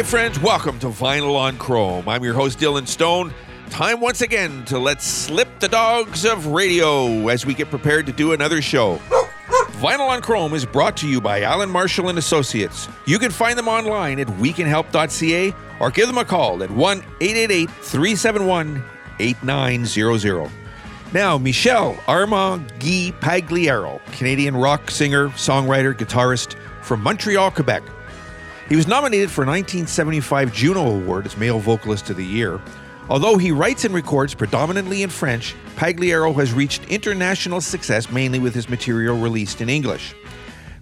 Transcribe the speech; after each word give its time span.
Hey, 0.00 0.06
friends, 0.06 0.40
welcome 0.40 0.78
to 0.78 0.86
Vinyl 0.86 1.36
on 1.36 1.58
Chrome. 1.58 2.08
I'm 2.08 2.24
your 2.24 2.32
host, 2.32 2.58
Dylan 2.58 2.88
Stone. 2.88 3.34
Time 3.68 4.00
once 4.00 4.22
again 4.22 4.64
to 4.64 4.78
let 4.78 5.02
slip 5.02 5.58
the 5.58 5.68
dogs 5.68 6.24
of 6.24 6.46
radio 6.46 7.28
as 7.28 7.44
we 7.44 7.52
get 7.52 7.68
prepared 7.68 8.06
to 8.06 8.12
do 8.12 8.32
another 8.32 8.62
show. 8.62 8.96
Vinyl 9.72 10.08
on 10.08 10.22
Chrome 10.22 10.54
is 10.54 10.64
brought 10.64 10.96
to 10.96 11.06
you 11.06 11.20
by 11.20 11.42
Alan 11.42 11.68
Marshall 11.68 12.08
and 12.08 12.16
Associates. 12.16 12.88
You 13.04 13.18
can 13.18 13.30
find 13.30 13.58
them 13.58 13.68
online 13.68 14.18
at 14.20 14.26
wecanhelp.ca 14.26 15.54
or 15.80 15.90
give 15.90 16.06
them 16.06 16.16
a 16.16 16.24
call 16.24 16.62
at 16.62 16.70
1 16.70 16.98
888 17.20 17.68
371 17.68 18.82
8900. 19.18 20.50
Now, 21.12 21.36
Michel 21.36 21.94
Armand 22.08 22.72
Guy 22.78 23.12
Pagliaro, 23.20 24.00
Canadian 24.12 24.56
rock 24.56 24.90
singer, 24.90 25.28
songwriter, 25.28 25.92
guitarist 25.92 26.54
from 26.80 27.02
Montreal, 27.02 27.50
Quebec. 27.50 27.82
He 28.70 28.76
was 28.76 28.86
nominated 28.86 29.32
for 29.32 29.42
a 29.42 29.46
1975 29.48 30.52
Juno 30.54 30.86
Award 30.86 31.26
as 31.26 31.36
Male 31.36 31.58
Vocalist 31.58 32.08
of 32.08 32.16
the 32.16 32.24
Year. 32.24 32.60
Although 33.08 33.36
he 33.36 33.50
writes 33.50 33.84
and 33.84 33.92
records 33.92 34.32
predominantly 34.32 35.02
in 35.02 35.10
French, 35.10 35.56
Pagliaro 35.74 36.32
has 36.36 36.52
reached 36.52 36.84
international 36.84 37.60
success 37.60 38.12
mainly 38.12 38.38
with 38.38 38.54
his 38.54 38.68
material 38.68 39.18
released 39.18 39.60
in 39.60 39.68
English. 39.68 40.14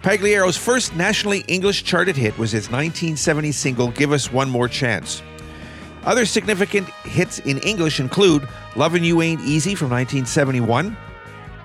Pagliaro's 0.02 0.58
first 0.58 0.94
nationally 0.96 1.46
English 1.48 1.82
charted 1.82 2.14
hit 2.14 2.36
was 2.36 2.52
his 2.52 2.64
1970 2.64 3.52
single 3.52 3.88
Give 3.88 4.12
Us 4.12 4.30
One 4.30 4.50
More 4.50 4.68
Chance. 4.68 5.22
Other 6.04 6.26
significant 6.26 6.90
hits 7.04 7.38
in 7.38 7.56
English 7.60 8.00
include 8.00 8.46
Lovin' 8.76 9.02
You 9.02 9.22
Ain't 9.22 9.40
Easy 9.40 9.74
from 9.74 9.88
1971, 9.88 10.94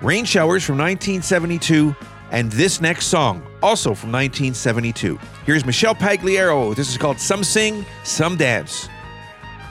Rain 0.00 0.24
Showers 0.24 0.64
from 0.64 0.78
1972, 0.78 1.94
and 2.34 2.50
this 2.50 2.80
next 2.80 3.06
song, 3.06 3.40
also 3.62 3.94
from 3.94 4.10
1972. 4.10 5.20
Here's 5.46 5.64
Michel 5.64 5.94
Pagliaro. 5.94 6.74
This 6.74 6.90
is 6.90 6.98
called 6.98 7.20
Some 7.20 7.44
Sing, 7.44 7.86
Some 8.02 8.36
Dance. 8.36 8.88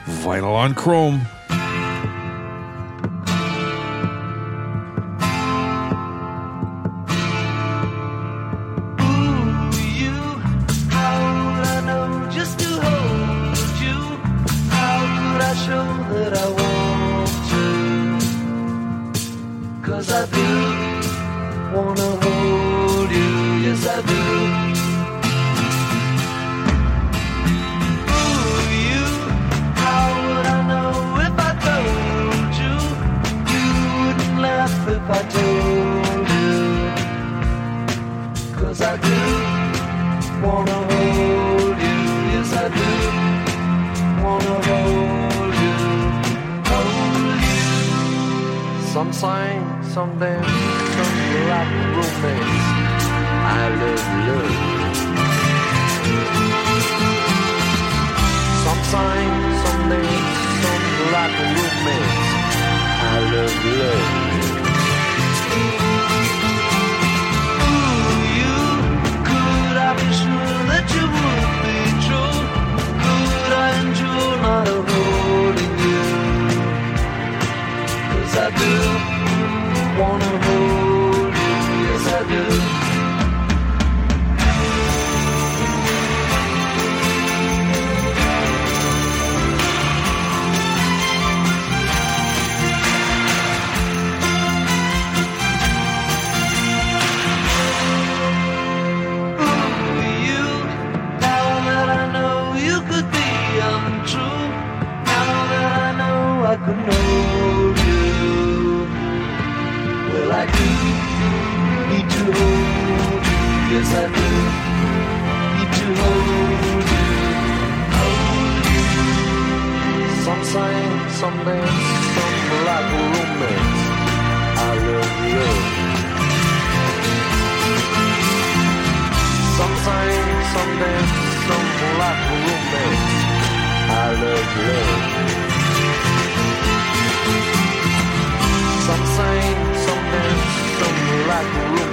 Vinyl 0.06 0.54
on 0.54 0.74
Chrome. 0.74 1.20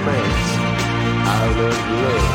Romance. 0.04 0.50
I 1.24 1.46
love 1.58 1.80
love. 2.02 2.26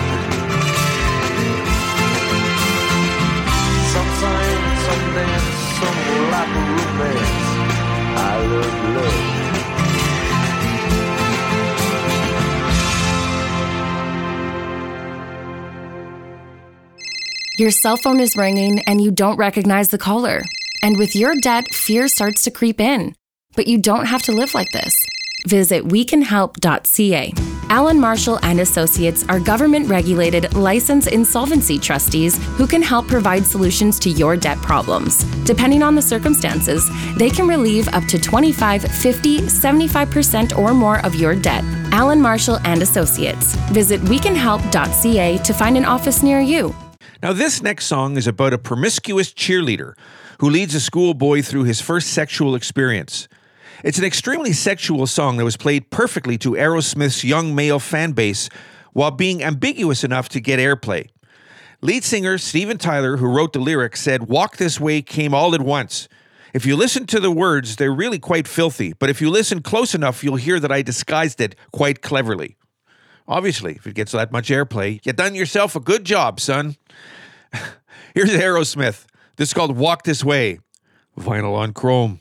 Some 3.93 4.11
some 4.85 5.05
dance, 5.15 5.57
some 5.77 5.99
like 6.31 6.53
romance. 6.55 7.47
I 8.15 8.35
love 8.51 8.77
love. 8.95 9.17
Your 17.57 17.71
cell 17.71 17.97
phone 17.97 18.19
is 18.19 18.37
ringing 18.37 18.81
and 18.81 19.01
you 19.01 19.09
don't 19.11 19.37
recognize 19.37 19.89
the 19.89 19.97
caller. 19.97 20.43
And 20.83 20.99
with 20.99 21.15
your 21.15 21.33
debt, 21.41 21.73
fear 21.73 22.07
starts 22.07 22.43
to 22.43 22.51
creep 22.51 22.79
in. 22.79 23.15
But 23.55 23.65
you 23.65 23.79
don't 23.79 24.05
have 24.05 24.21
to 24.23 24.31
live 24.31 24.53
like 24.53 24.71
this. 24.71 25.06
Visit 25.47 25.85
wecanhelp.ca. 25.85 27.33
Alan 27.69 27.97
Marshall 27.97 28.37
and 28.43 28.59
Associates 28.59 29.23
are 29.29 29.39
government 29.39 29.87
regulated 29.87 30.53
licensed 30.53 31.07
insolvency 31.07 31.79
trustees 31.79 32.37
who 32.57 32.67
can 32.67 32.81
help 32.81 33.07
provide 33.07 33.45
solutions 33.45 33.97
to 33.99 34.09
your 34.09 34.35
debt 34.35 34.57
problems. 34.57 35.23
Depending 35.45 35.83
on 35.83 35.95
the 35.95 36.01
circumstances, 36.01 36.85
they 37.15 37.29
can 37.29 37.47
relieve 37.47 37.87
up 37.93 38.03
to 38.07 38.19
25, 38.19 38.83
50, 38.83 39.39
75% 39.39 40.57
or 40.57 40.73
more 40.73 40.99
of 41.05 41.15
your 41.15 41.33
debt. 41.33 41.63
Alan 41.93 42.21
Marshall 42.21 42.59
and 42.65 42.81
Associates. 42.81 43.55
Visit 43.71 44.01
wecanhelp.ca 44.01 45.37
to 45.37 45.53
find 45.53 45.77
an 45.77 45.85
office 45.85 46.23
near 46.23 46.41
you. 46.41 46.75
Now, 47.23 47.31
this 47.31 47.61
next 47.63 47.85
song 47.85 48.17
is 48.17 48.27
about 48.27 48.51
a 48.51 48.57
promiscuous 48.57 49.31
cheerleader 49.31 49.93
who 50.39 50.49
leads 50.49 50.75
a 50.75 50.81
schoolboy 50.81 51.41
through 51.41 51.63
his 51.63 51.79
first 51.79 52.09
sexual 52.09 52.53
experience. 52.53 53.29
It's 53.83 53.99
an 53.99 54.05
extremely 54.05 54.53
sexual 54.53 55.05
song 55.05 55.37
that 55.37 55.43
was 55.45 55.57
played 55.57 55.91
perfectly 55.91 56.37
to 56.39 56.51
Aerosmith's 56.51 57.23
young 57.23 57.53
male 57.53 57.79
fan 57.79 58.13
base 58.13 58.49
while 58.93 59.11
being 59.11 59.43
ambiguous 59.43 60.03
enough 60.03 60.29
to 60.29 60.39
get 60.39 60.59
airplay. 60.59 61.09
Lead 61.81 62.03
singer 62.03 62.39
Steven 62.39 62.79
Tyler, 62.79 63.17
who 63.17 63.27
wrote 63.27 63.53
the 63.53 63.59
lyrics, 63.59 64.01
said, 64.01 64.27
Walk 64.27 64.57
This 64.57 64.79
Way 64.79 65.03
came 65.03 65.35
all 65.35 65.53
at 65.53 65.61
once. 65.61 66.09
If 66.55 66.65
you 66.65 66.75
listen 66.75 67.05
to 67.07 67.19
the 67.19 67.29
words, 67.29 67.75
they're 67.75 67.93
really 67.93 68.17
quite 68.17 68.47
filthy, 68.47 68.93
but 68.93 69.11
if 69.11 69.21
you 69.21 69.29
listen 69.29 69.61
close 69.61 69.93
enough, 69.93 70.23
you'll 70.23 70.37
hear 70.37 70.59
that 70.59 70.71
I 70.71 70.81
disguised 70.81 71.39
it 71.39 71.55
quite 71.71 72.01
cleverly. 72.01 72.57
Obviously, 73.27 73.73
if 73.73 73.85
it 73.85 73.93
gets 73.93 74.13
that 74.13 74.31
much 74.31 74.49
airplay, 74.49 75.05
you 75.05 75.13
done 75.13 75.35
yourself 75.35 75.75
a 75.75 75.79
good 75.79 76.03
job, 76.03 76.39
son. 76.39 76.77
Here's 78.15 78.31
Aerosmith. 78.31 79.05
This 79.35 79.49
is 79.49 79.53
called 79.53 79.77
Walk 79.77 80.01
This 80.01 80.23
Way. 80.23 80.61
Vinyl 81.15 81.55
on 81.55 81.73
chrome. 81.73 82.19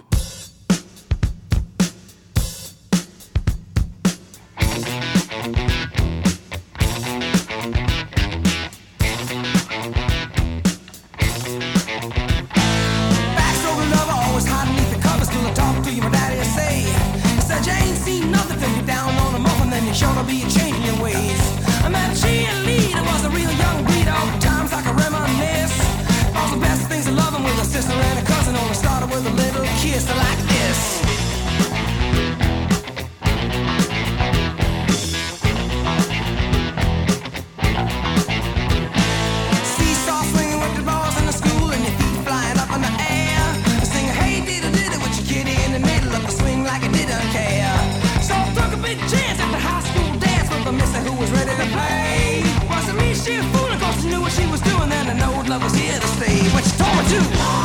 two. 57.19 57.56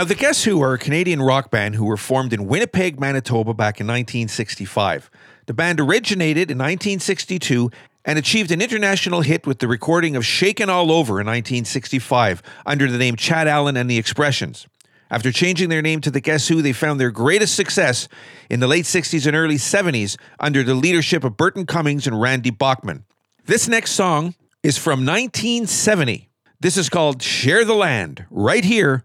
Now, 0.00 0.04
the 0.04 0.14
Guess 0.14 0.44
Who 0.44 0.62
are 0.62 0.72
a 0.72 0.78
Canadian 0.78 1.20
rock 1.20 1.50
band 1.50 1.74
who 1.74 1.84
were 1.84 1.98
formed 1.98 2.32
in 2.32 2.46
Winnipeg, 2.46 2.98
Manitoba 2.98 3.52
back 3.52 3.82
in 3.82 3.86
1965. 3.86 5.10
The 5.44 5.52
band 5.52 5.78
originated 5.78 6.50
in 6.50 6.56
1962 6.56 7.70
and 8.06 8.18
achieved 8.18 8.50
an 8.50 8.62
international 8.62 9.20
hit 9.20 9.46
with 9.46 9.58
the 9.58 9.68
recording 9.68 10.16
of 10.16 10.24
Shakin' 10.24 10.70
All 10.70 10.90
Over 10.90 11.20
in 11.20 11.26
1965 11.26 12.42
under 12.64 12.90
the 12.90 12.96
name 12.96 13.14
Chad 13.14 13.46
Allan 13.46 13.76
and 13.76 13.90
the 13.90 13.98
Expressions. 13.98 14.66
After 15.10 15.30
changing 15.30 15.68
their 15.68 15.82
name 15.82 16.00
to 16.00 16.10
the 16.10 16.22
Guess 16.22 16.48
Who, 16.48 16.62
they 16.62 16.72
found 16.72 16.98
their 16.98 17.10
greatest 17.10 17.54
success 17.54 18.08
in 18.48 18.60
the 18.60 18.66
late 18.66 18.86
60s 18.86 19.26
and 19.26 19.36
early 19.36 19.56
70s 19.56 20.16
under 20.38 20.62
the 20.62 20.74
leadership 20.74 21.24
of 21.24 21.36
Burton 21.36 21.66
Cummings 21.66 22.06
and 22.06 22.18
Randy 22.18 22.48
Bachman. 22.48 23.04
This 23.44 23.68
next 23.68 23.90
song 23.90 24.34
is 24.62 24.78
from 24.78 25.04
1970. 25.04 26.30
This 26.58 26.78
is 26.78 26.88
called 26.88 27.22
Share 27.22 27.66
the 27.66 27.74
Land, 27.74 28.24
right 28.30 28.64
here, 28.64 29.04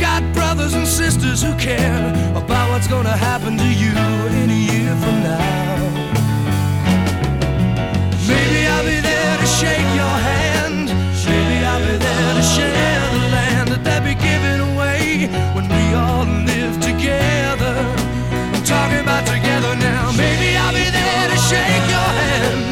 Got 0.00 0.32
brothers 0.32 0.74
and 0.74 0.86
sisters 0.86 1.42
who 1.42 1.54
care 1.56 2.10
about 2.36 2.70
what's 2.70 2.86
gonna 2.86 3.16
happen 3.16 3.56
to 3.58 3.68
you 3.82 3.90
in 4.42 4.50
a 4.50 4.60
year 4.70 4.94
from 5.02 5.22
now. 5.22 5.78
Maybe 8.26 8.66
I'll 8.66 8.84
be 8.84 9.00
there 9.00 9.36
to 9.42 9.46
shake 9.46 9.90
your 10.02 10.16
hand. 10.30 10.86
Maybe 11.26 11.64
I'll 11.64 11.80
be 11.80 11.96
there 11.98 12.34
to 12.34 12.42
share 12.42 13.00
the 13.10 13.24
land 13.34 13.68
that 13.72 13.82
they'll 13.82 14.02
be 14.02 14.14
giving 14.14 14.60
away 14.70 15.26
when 15.54 15.66
we 15.68 15.84
all 15.94 16.26
live 16.46 16.78
together. 16.80 17.74
I'm 18.54 18.64
talking 18.64 19.00
about 19.00 19.26
together 19.26 19.74
now. 19.76 20.12
Maybe 20.12 20.56
I'll 20.56 20.72
be 20.72 20.88
there 20.98 21.26
to 21.32 21.38
shake 21.50 21.86
your 21.94 22.10
hand. 22.22 22.62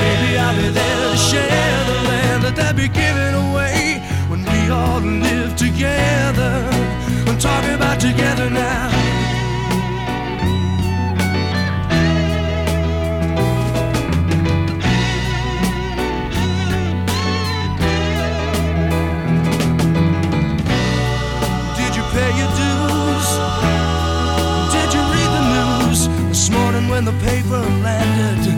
Maybe 0.00 0.38
I'll 0.38 0.56
be 0.56 0.68
there 0.68 1.10
to 1.12 1.16
share 1.16 1.84
the 1.90 1.98
land 2.08 2.42
that 2.44 2.54
they'll 2.56 2.72
be 2.72 2.88
giving 2.88 3.34
away 3.48 4.00
when 4.28 4.40
we 4.44 4.70
all 4.70 5.00
live 5.00 5.56
together. 5.56 6.69
Talking 7.40 7.74
about 7.74 7.98
together 7.98 8.50
now. 8.50 8.90
Did 21.78 21.96
you 21.96 22.02
pay 22.12 22.30
your 22.36 22.50
dues? 22.60 23.28
Did 24.74 24.92
you 24.92 25.00
read 25.00 25.30
the 25.38 25.44
news 25.54 26.08
this 26.28 26.50
morning 26.50 26.90
when 26.90 27.06
the 27.06 27.12
paper 27.24 27.56
landed 27.80 28.49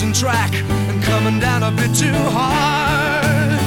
losing 0.00 0.12
track 0.12 0.54
and 0.54 1.02
coming 1.02 1.38
down 1.38 1.62
a 1.62 1.70
bit 1.70 1.94
too 1.94 2.12
hard? 2.32 3.60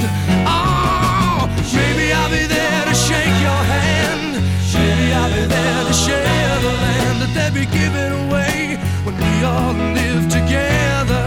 Oh, 0.48 1.46
maybe 1.76 2.12
I'll 2.12 2.30
be 2.30 2.46
there 2.48 2.86
to 2.86 2.96
shake 2.96 3.38
your 3.48 3.64
hand. 3.76 4.42
Maybe 4.74 5.14
I'll 5.14 5.30
be 5.30 5.46
there 5.46 5.84
to 5.86 5.94
share 5.94 6.60
the 6.62 6.74
land 6.86 7.22
that 7.22 7.32
they 7.38 7.50
be 7.60 7.66
giving 7.68 8.14
away 8.26 8.78
when 9.06 9.16
we 9.16 9.44
all 9.46 9.74
live 9.94 10.26
together. 10.30 11.26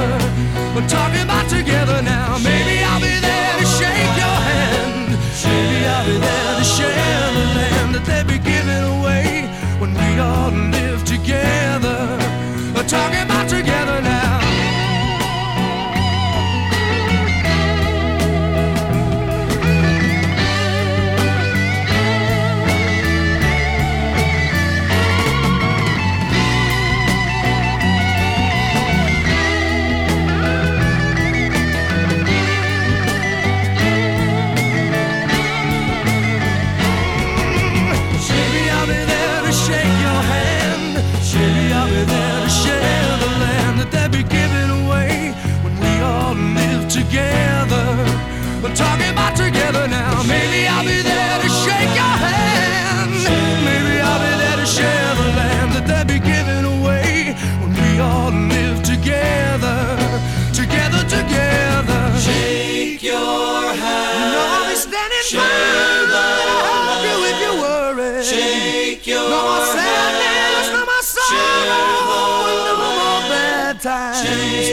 We're 0.75 0.89
talking 0.89 1.23
about 1.23 1.49
together 1.49 2.03
now. 2.03 2.39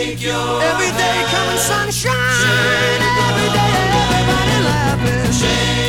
Shake 0.04 0.22
your 0.22 0.62
Every 0.62 0.92
day 1.00 1.24
coming 1.32 1.58
sunshine, 1.58 2.12
every 2.12 3.50
day 3.56 3.72
everybody 3.80 4.58
laughing. 4.68 5.83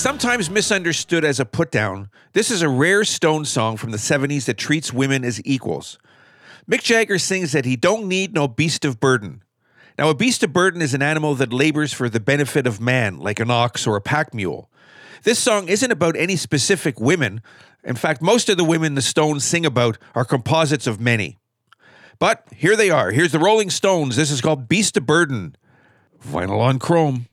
Sometimes 0.00 0.48
misunderstood 0.48 1.26
as 1.26 1.40
a 1.40 1.44
putdown, 1.44 2.08
this 2.32 2.50
is 2.50 2.62
a 2.62 2.70
rare 2.70 3.04
Stone 3.04 3.44
song 3.44 3.76
from 3.76 3.90
the 3.90 3.98
70s 3.98 4.46
that 4.46 4.56
treats 4.56 4.94
women 4.94 5.26
as 5.26 5.42
equals. 5.44 5.98
Mick 6.66 6.82
Jagger 6.82 7.18
sings 7.18 7.52
that 7.52 7.66
he 7.66 7.76
don't 7.76 8.08
need 8.08 8.32
no 8.32 8.48
beast 8.48 8.86
of 8.86 8.98
burden. 8.98 9.42
Now, 9.98 10.08
a 10.08 10.14
beast 10.14 10.42
of 10.42 10.54
burden 10.54 10.80
is 10.80 10.94
an 10.94 11.02
animal 11.02 11.34
that 11.34 11.52
labors 11.52 11.92
for 11.92 12.08
the 12.08 12.18
benefit 12.18 12.66
of 12.66 12.80
man, 12.80 13.18
like 13.18 13.40
an 13.40 13.50
ox 13.50 13.86
or 13.86 13.94
a 13.94 14.00
pack 14.00 14.32
mule. 14.32 14.70
This 15.24 15.38
song 15.38 15.68
isn't 15.68 15.92
about 15.92 16.16
any 16.16 16.36
specific 16.36 16.98
women. 16.98 17.42
In 17.84 17.94
fact, 17.94 18.22
most 18.22 18.48
of 18.48 18.56
the 18.56 18.64
women 18.64 18.94
the 18.94 19.02
Stones 19.02 19.44
sing 19.44 19.66
about 19.66 19.98
are 20.14 20.24
composites 20.24 20.86
of 20.86 20.98
many. 20.98 21.36
But 22.18 22.46
here 22.56 22.74
they 22.74 22.88
are. 22.88 23.10
Here's 23.10 23.32
the 23.32 23.38
Rolling 23.38 23.68
Stones. 23.68 24.16
This 24.16 24.30
is 24.30 24.40
called 24.40 24.66
Beast 24.66 24.96
of 24.96 25.04
Burden. 25.04 25.56
Vinyl 26.26 26.58
on 26.58 26.78
chrome. 26.78 27.26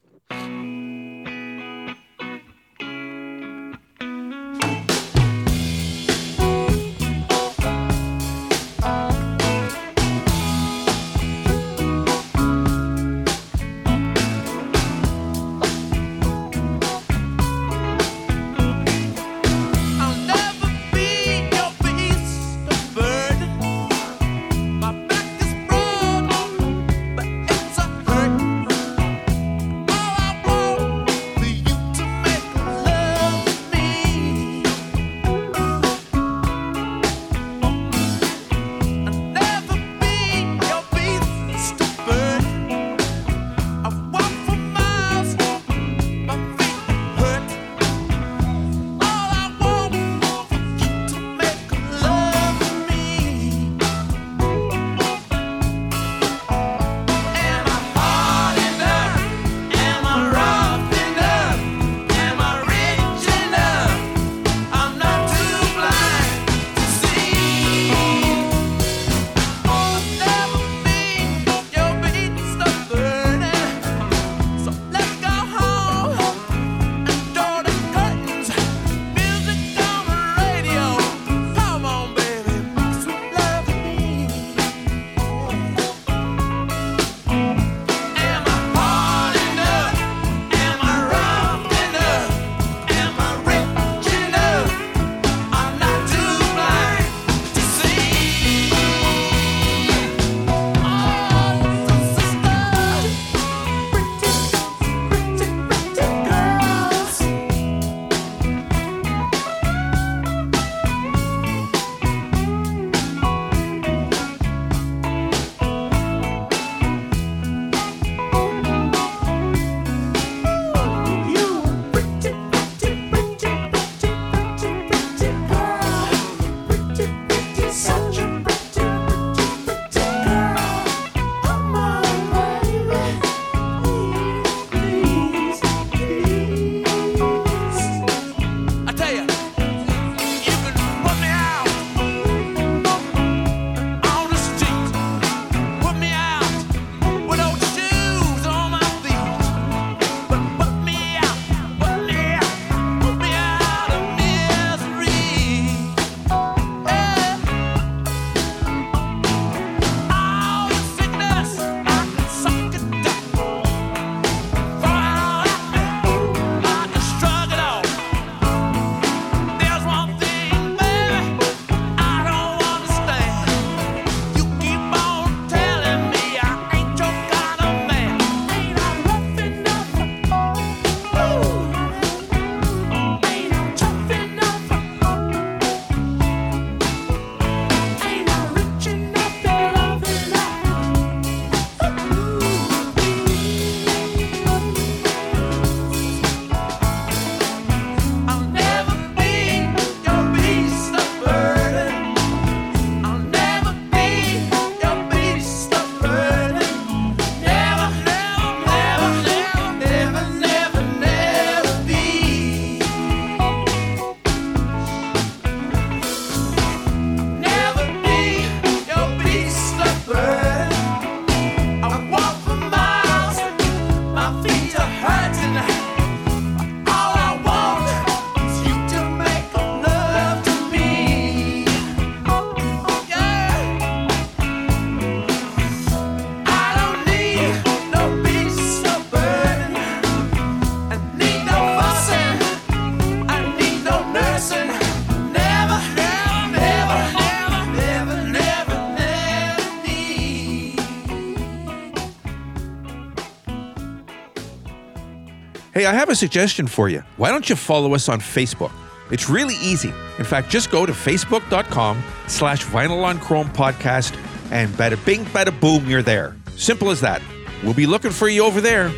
Hey, 255.78 255.86
I 255.86 255.94
have 255.94 256.10
a 256.10 256.16
suggestion 256.16 256.66
for 256.66 256.90
you. 256.90 257.04
Why 257.18 257.30
don't 257.30 257.48
you 257.48 257.56
follow 257.56 257.94
us 257.94 258.10
on 258.10 258.20
Facebook? 258.20 258.72
It's 259.12 259.30
really 259.30 259.54
easy. 259.62 259.94
In 260.18 260.26
fact, 260.26 260.50
just 260.50 260.72
go 260.72 260.88
to 260.88 260.92
facebook.com 260.92 262.02
slash 262.26 262.66
vinyl 262.66 263.04
on 263.04 263.20
chrome 263.20 263.50
podcast 263.50 264.20
and 264.50 264.74
bada 264.74 264.98
bing, 265.06 265.24
bada 265.26 265.54
boom, 265.60 265.88
you're 265.88 266.02
there. 266.02 266.36
Simple 266.56 266.90
as 266.90 267.00
that. 267.02 267.22
We'll 267.64 267.76
be 267.76 267.86
looking 267.86 268.10
for 268.10 268.28
you 268.28 268.44
over 268.44 268.60
there. 268.60 268.92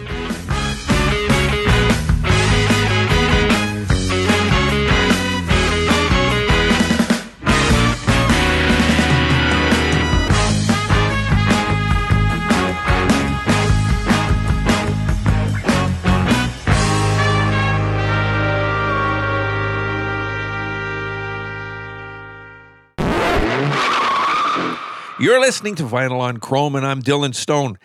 You're 25.19 25.41
listening 25.41 25.75
to 25.75 25.83
Vinyl 25.83 26.21
on 26.21 26.37
Chrome, 26.37 26.75
and 26.75 26.87
I'm 26.87 27.01
Dylan 27.01 27.35
Stone. 27.35 27.77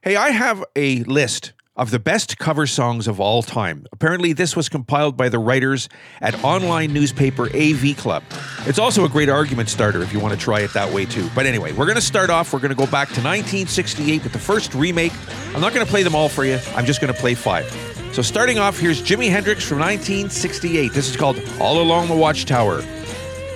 Hey, 0.00 0.16
I 0.16 0.30
have 0.30 0.64
a 0.74 1.02
list 1.04 1.52
of 1.76 1.90
the 1.90 1.98
best 1.98 2.38
cover 2.38 2.66
songs 2.66 3.06
of 3.06 3.20
all 3.20 3.42
time. 3.42 3.84
Apparently, 3.92 4.32
this 4.32 4.56
was 4.56 4.70
compiled 4.70 5.14
by 5.14 5.28
the 5.28 5.38
writers 5.38 5.90
at 6.22 6.42
online 6.42 6.94
newspaper 6.94 7.54
AV 7.54 7.94
Club. 7.98 8.22
It's 8.60 8.78
also 8.78 9.04
a 9.04 9.08
great 9.10 9.28
argument 9.28 9.68
starter 9.68 10.00
if 10.00 10.14
you 10.14 10.18
want 10.18 10.32
to 10.32 10.40
try 10.40 10.60
it 10.60 10.72
that 10.72 10.90
way 10.90 11.04
too. 11.04 11.28
But 11.34 11.44
anyway, 11.44 11.72
we're 11.72 11.84
going 11.84 11.96
to 11.96 12.00
start 12.00 12.30
off. 12.30 12.54
We're 12.54 12.58
going 12.58 12.70
to 12.70 12.74
go 12.74 12.86
back 12.86 13.08
to 13.08 13.20
1968 13.20 14.22
with 14.22 14.32
the 14.32 14.38
first 14.38 14.74
remake. 14.74 15.12
I'm 15.54 15.60
not 15.60 15.74
going 15.74 15.84
to 15.84 15.90
play 15.90 16.02
them 16.02 16.14
all 16.14 16.30
for 16.30 16.46
you, 16.46 16.58
I'm 16.74 16.86
just 16.86 17.02
going 17.02 17.12
to 17.12 17.20
play 17.20 17.34
five. 17.34 17.70
So, 18.14 18.22
starting 18.22 18.58
off, 18.58 18.78
here's 18.78 19.02
Jimi 19.02 19.28
Hendrix 19.28 19.62
from 19.62 19.78
1968. 19.78 20.94
This 20.94 21.10
is 21.10 21.18
called 21.18 21.38
All 21.60 21.82
Along 21.82 22.08
the 22.08 22.16
Watchtower. 22.16 22.82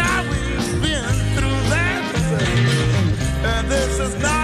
I, 0.00 0.22
we've 0.30 0.82
been 0.82 1.14
through 1.36 1.60
that. 1.72 2.02
And 3.44 3.68
this 3.68 3.98
is 4.00 4.14
not 4.22 4.37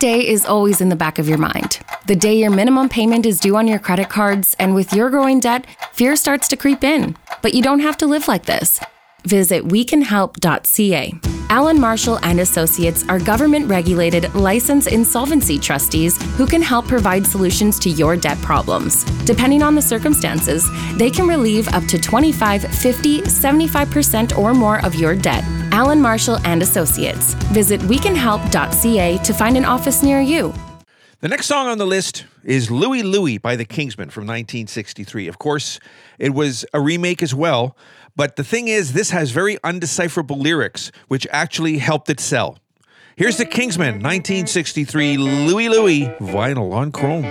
day 0.00 0.26
is 0.26 0.46
always 0.46 0.80
in 0.80 0.88
the 0.88 0.96
back 0.96 1.18
of 1.18 1.28
your 1.28 1.38
mind. 1.38 1.78
The 2.06 2.16
day 2.16 2.34
your 2.36 2.50
minimum 2.50 2.88
payment 2.88 3.26
is 3.26 3.38
due 3.38 3.56
on 3.56 3.68
your 3.68 3.78
credit 3.78 4.08
cards, 4.08 4.56
and 4.58 4.74
with 4.74 4.92
your 4.92 5.10
growing 5.10 5.38
debt, 5.38 5.66
fear 5.92 6.16
starts 6.16 6.48
to 6.48 6.56
creep 6.56 6.82
in. 6.82 7.16
But 7.42 7.54
you 7.54 7.62
don't 7.62 7.80
have 7.80 7.98
to 7.98 8.06
live 8.06 8.26
like 8.26 8.46
this. 8.46 8.80
Visit 9.24 9.68
wecanhelp.ca. 9.68 11.39
Alan 11.50 11.80
Marshall 11.80 12.20
and 12.22 12.38
Associates 12.38 13.04
are 13.08 13.18
government 13.18 13.68
regulated 13.68 14.32
licensed 14.36 14.86
insolvency 14.86 15.58
trustees 15.58 16.16
who 16.36 16.46
can 16.46 16.62
help 16.62 16.86
provide 16.86 17.26
solutions 17.26 17.76
to 17.80 17.90
your 17.90 18.16
debt 18.16 18.40
problems. 18.40 19.02
Depending 19.24 19.60
on 19.60 19.74
the 19.74 19.82
circumstances, 19.82 20.64
they 20.96 21.10
can 21.10 21.26
relieve 21.26 21.66
up 21.74 21.84
to 21.86 21.98
25, 21.98 22.62
50, 22.62 23.22
75% 23.22 24.38
or 24.38 24.54
more 24.54 24.78
of 24.86 24.94
your 24.94 25.16
debt. 25.16 25.42
Alan 25.72 26.00
Marshall 26.00 26.38
and 26.44 26.62
Associates. 26.62 27.34
Visit 27.50 27.80
wecanhelp.ca 27.80 29.18
to 29.18 29.34
find 29.34 29.56
an 29.56 29.64
office 29.64 30.04
near 30.04 30.20
you. 30.20 30.54
The 31.18 31.28
next 31.28 31.46
song 31.46 31.66
on 31.66 31.78
the 31.78 31.86
list 31.86 32.26
is 32.44 32.70
Louie 32.70 33.02
Louie 33.02 33.38
by 33.38 33.56
the 33.56 33.66
Kingsmen 33.66 34.10
from 34.10 34.24
1963. 34.24 35.26
Of 35.26 35.38
course, 35.38 35.80
it 36.18 36.32
was 36.32 36.64
a 36.72 36.80
remake 36.80 37.22
as 37.24 37.34
well, 37.34 37.76
but 38.20 38.36
the 38.36 38.44
thing 38.44 38.68
is, 38.68 38.92
this 38.92 39.12
has 39.12 39.30
very 39.30 39.56
undecipherable 39.64 40.36
lyrics, 40.36 40.92
which 41.08 41.26
actually 41.30 41.78
helped 41.78 42.10
it 42.10 42.20
sell. 42.20 42.58
Here's 43.16 43.38
the 43.38 43.46
Kingsmen, 43.46 44.02
1963, 44.02 45.16
Louie 45.16 45.70
Louie, 45.70 46.04
vinyl 46.20 46.70
on 46.74 46.92
chrome. 46.92 47.24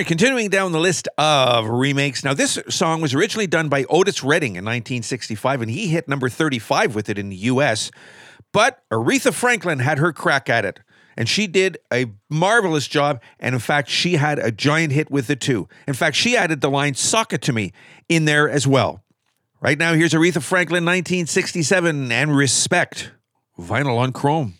Right, 0.00 0.06
continuing 0.06 0.48
down 0.48 0.72
the 0.72 0.80
list 0.80 1.08
of 1.18 1.68
remakes. 1.68 2.24
Now, 2.24 2.32
this 2.32 2.58
song 2.70 3.02
was 3.02 3.12
originally 3.12 3.46
done 3.46 3.68
by 3.68 3.84
Otis 3.90 4.24
Redding 4.24 4.52
in 4.52 4.64
1965, 4.64 5.60
and 5.60 5.70
he 5.70 5.88
hit 5.88 6.08
number 6.08 6.30
35 6.30 6.94
with 6.94 7.10
it 7.10 7.18
in 7.18 7.28
the 7.28 7.36
US. 7.36 7.90
But 8.50 8.82
Aretha 8.90 9.30
Franklin 9.34 9.80
had 9.80 9.98
her 9.98 10.14
crack 10.14 10.48
at 10.48 10.64
it, 10.64 10.80
and 11.18 11.28
she 11.28 11.46
did 11.46 11.76
a 11.92 12.06
marvelous 12.30 12.88
job. 12.88 13.20
And 13.38 13.54
in 13.54 13.58
fact, 13.58 13.90
she 13.90 14.14
had 14.14 14.38
a 14.38 14.50
giant 14.50 14.94
hit 14.94 15.10
with 15.10 15.28
it 15.28 15.42
too. 15.42 15.68
In 15.86 15.92
fact, 15.92 16.16
she 16.16 16.34
added 16.34 16.62
the 16.62 16.70
line 16.70 16.94
Sock 16.94 17.34
It 17.34 17.42
To 17.42 17.52
Me 17.52 17.70
in 18.08 18.24
there 18.24 18.48
as 18.48 18.66
well. 18.66 19.04
Right 19.60 19.76
now, 19.76 19.92
here's 19.92 20.14
Aretha 20.14 20.42
Franklin, 20.42 20.86
1967, 20.86 22.10
and 22.10 22.34
Respect, 22.34 23.12
vinyl 23.58 23.98
on 23.98 24.12
chrome. 24.12 24.54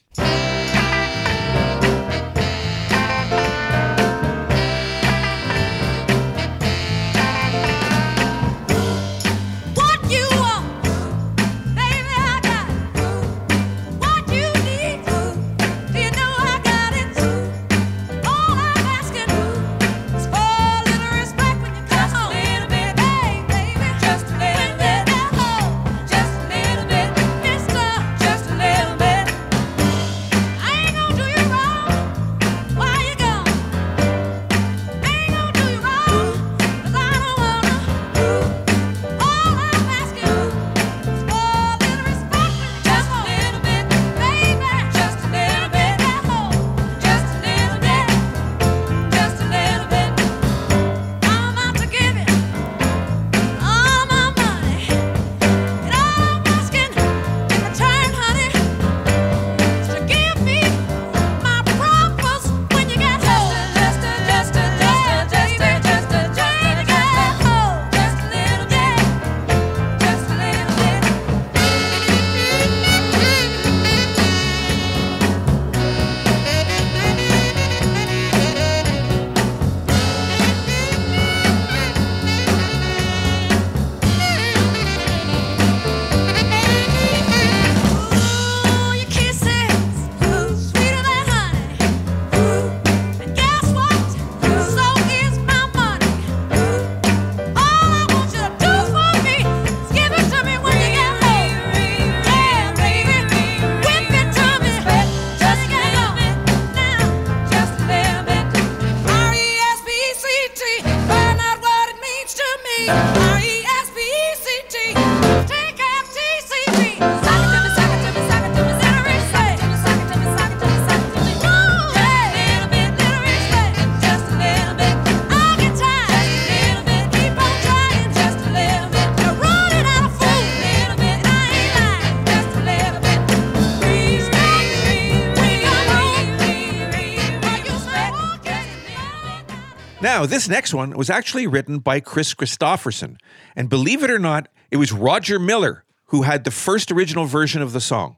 Now, 140.21 140.27
this 140.27 140.51
next 140.51 140.75
one 140.75 140.91
was 140.91 141.09
actually 141.09 141.47
written 141.47 141.79
by 141.79 142.01
Kris 142.01 142.35
Kristofferson. 142.35 143.17
And 143.57 143.71
believe 143.71 144.03
it 144.03 144.11
or 144.11 144.19
not, 144.19 144.49
it 144.71 144.77
was 144.77 144.93
Roger 144.93 145.39
Miller 145.39 145.83
who 146.09 146.25
had 146.25 146.45
the 146.45 146.51
first 146.51 146.93
original 146.93 147.25
version 147.25 147.63
of 147.63 147.73
the 147.73 147.81
song. 147.81 148.17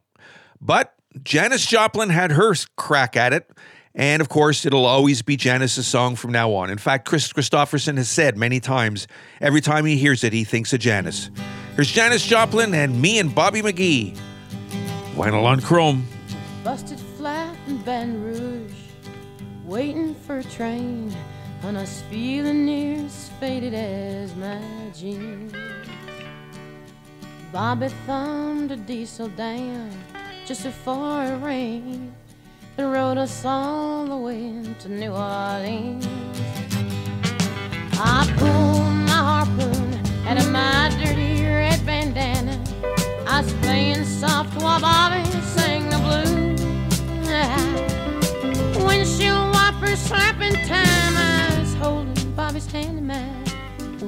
But 0.61 0.95
Janis 1.23 1.65
Joplin 1.65 2.09
had 2.09 2.33
her 2.33 2.57
crack 2.77 3.17
at 3.17 3.33
it. 3.33 3.49
And 3.95 4.21
of 4.21 4.29
course, 4.29 4.67
it'll 4.67 4.85
always 4.85 5.23
be 5.23 5.37
Janis's 5.37 5.87
song 5.87 6.17
from 6.17 6.33
now 6.33 6.53
on. 6.55 6.71
In 6.71 6.79
fact, 6.79 7.07
Kris 7.07 7.33
Kristofferson 7.33 7.99
has 7.99 8.09
said 8.09 8.37
many 8.37 8.59
times, 8.59 9.07
every 9.41 9.61
time 9.61 9.85
he 9.85 9.97
hears 9.97 10.25
it, 10.25 10.33
he 10.33 10.43
thinks 10.43 10.73
of 10.73 10.81
Janis. 10.81 11.31
Here's 11.77 11.93
Janis 11.93 12.27
Joplin 12.27 12.75
and 12.75 13.01
me 13.01 13.21
and 13.21 13.33
Bobby 13.33 13.63
McGee. 13.63 14.19
Vinyl 15.15 15.45
on 15.45 15.61
Chrome. 15.61 16.05
Busted 16.65 16.99
flat 16.99 17.57
in 17.69 17.79
Baton 17.83 18.25
Rouge, 18.25 18.75
waiting 19.65 20.17
for 20.17 20.39
a 20.39 20.45
train, 20.45 21.15
and 21.65 21.79
I 21.79 21.83
was 21.83 22.03
feeling 22.11 22.67
near 22.67 23.09
faded 23.39 23.75
as 23.75 24.35
my 24.35 24.61
jeans. 24.95 25.53
Bobby 27.53 27.89
thumbed 28.07 28.73
a 28.73 28.77
diesel 28.77 29.29
down 29.29 29.91
just 30.45 30.65
before 30.65 31.25
it 31.25 31.37
rained 31.43 32.13
and 32.79 32.93
rode 32.93 33.19
us 33.19 33.45
all 33.45 34.07
the 34.07 34.17
way 34.17 34.63
to 34.81 34.89
New 34.89 35.13
Orleans. 35.13 36.07
I 37.95 38.33
pulled 38.39 38.93
my 39.11 39.21
harpoon 39.31 40.01
out 40.27 40.39
of 40.39 40.51
my 40.51 40.91
dirty 41.03 41.45
red 41.45 41.85
bandana. 41.87 42.59
I 43.27 43.43
was 43.43 43.53
playing 43.55 44.05
soft 44.05 44.61
while 44.61 44.81
Bobby 44.81 45.25
sang 45.55 45.89
the 45.91 45.99
blues. 45.99 46.63
Windshield 48.85 49.53
wipers 49.55 49.99
slapping 50.01 50.55
time. 50.67 51.32
Holding 51.83 52.33
Bobby's 52.37 52.71
hand 52.71 52.99
in 52.99 53.07
mine. 53.09 53.45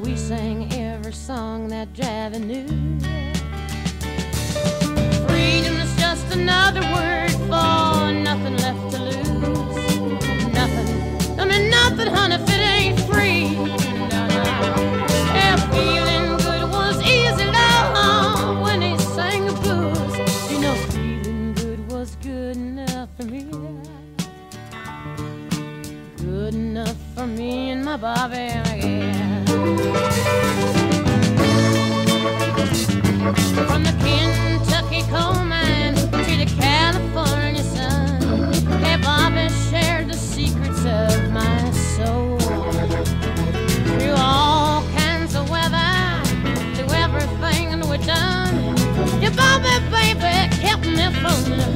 We 0.04 0.16
sang 0.16 0.72
every 0.74 1.12
song 1.12 1.66
that 1.70 1.92
Javi 1.92 2.38
knew. 2.38 2.68
Freedom 5.26 5.74
is 5.80 5.96
just 5.96 6.32
another 6.32 6.82
word 6.94 7.32
for 7.48 8.12
nothing 8.12 8.56
left 8.58 8.92
to 8.92 9.02
lose. 9.02 9.96
Nothing, 10.54 11.40
I 11.40 11.44
mean 11.46 11.68
nothing, 11.68 12.06
honey, 12.06 12.36
if 12.36 12.48
it 12.48 12.60
ain't 12.60 13.00
free. 13.10 13.83
For 27.24 27.30
me 27.30 27.70
and 27.70 27.82
my 27.82 27.96
Bobby, 27.96 28.36
yeah. 28.36 29.44
From 33.66 33.82
the 33.82 33.94
Kentucky 34.04 35.02
coal 35.10 35.42
mine 35.42 35.94
to 35.94 36.34
the 36.42 36.48
California 36.58 37.62
sun, 37.62 38.20
hey, 38.82 38.96
Bobby 39.00 39.48
shared 39.70 40.08
the 40.10 40.16
secrets 40.16 40.84
of 40.84 41.32
my 41.32 41.70
soul. 41.96 42.38
Through 43.98 44.16
all 44.18 44.82
kinds 44.94 45.34
of 45.34 45.48
weather, 45.48 45.94
through 46.74 46.92
everything 47.04 47.88
we've 47.88 48.06
done, 48.06 48.76
your 49.22 49.32
Bobby, 49.32 49.74
baby, 49.90 50.34
kept 50.60 50.86
me 50.86 51.06
from 51.20 51.73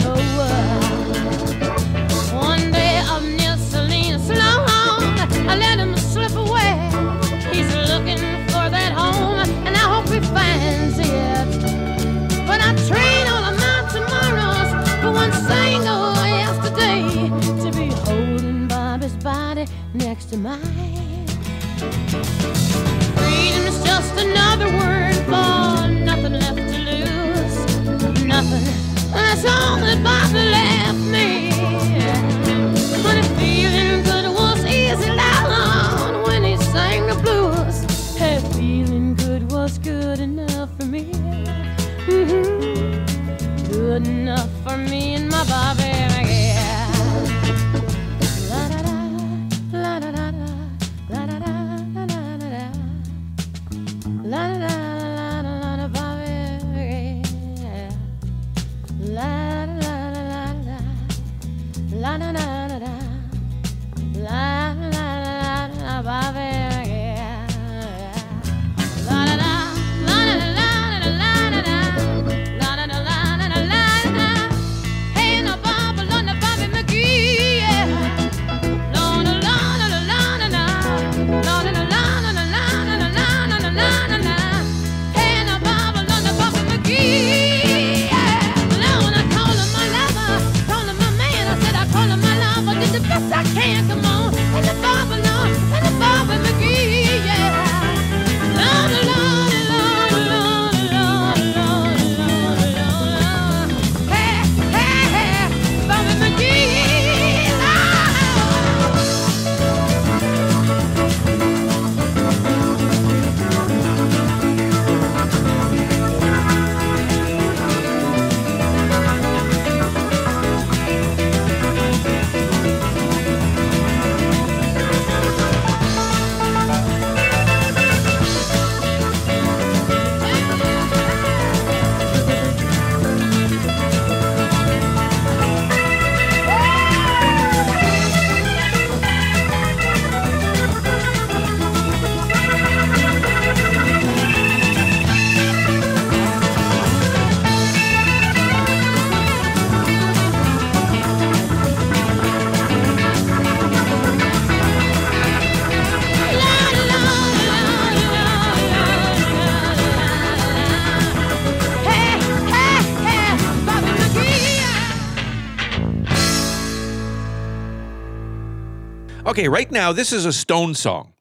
Okay, 169.39 169.49
right 169.49 169.71
now, 169.71 169.93
this 169.93 170.13
is 170.13 170.27
a 170.27 170.33
Stone 170.33 170.75
song 170.75 171.13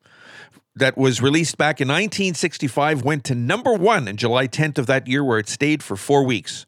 that 0.76 0.98
was 0.98 1.22
released 1.22 1.56
back 1.56 1.80
in 1.80 1.88
1965, 1.88 3.04
went 3.04 3.24
to 3.26 3.36
number 3.36 3.76
one 3.76 4.08
in 4.08 4.18
July 4.18 4.48
10th 4.48 4.80
of 4.80 4.88
that 4.88 5.08
year, 5.08 5.24
where 5.24 5.38
it 5.38 5.48
stayed 5.48 5.84
for 5.84 5.96
four 5.96 6.24
weeks. 6.24 6.66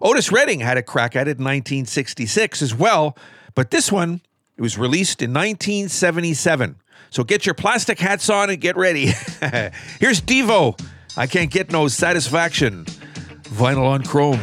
Otis 0.00 0.30
Redding 0.30 0.60
had 0.60 0.78
a 0.78 0.82
crack 0.84 1.16
at 1.16 1.26
it 1.26 1.38
in 1.38 1.44
1966 1.44 2.62
as 2.62 2.72
well, 2.72 3.18
but 3.56 3.72
this 3.72 3.90
one 3.90 4.20
It 4.56 4.62
was 4.62 4.78
released 4.78 5.22
in 5.22 5.30
1977. 5.30 6.76
So 7.10 7.24
get 7.24 7.46
your 7.46 7.56
plastic 7.56 7.98
hats 7.98 8.30
on 8.30 8.50
and 8.50 8.60
get 8.60 8.76
ready. 8.76 9.06
Here's 9.98 10.20
Devo. 10.20 10.80
I 11.16 11.26
can't 11.26 11.50
get 11.50 11.72
no 11.72 11.88
satisfaction. 11.88 12.84
Vinyl 13.48 13.88
on 13.88 14.04
chrome. 14.04 14.38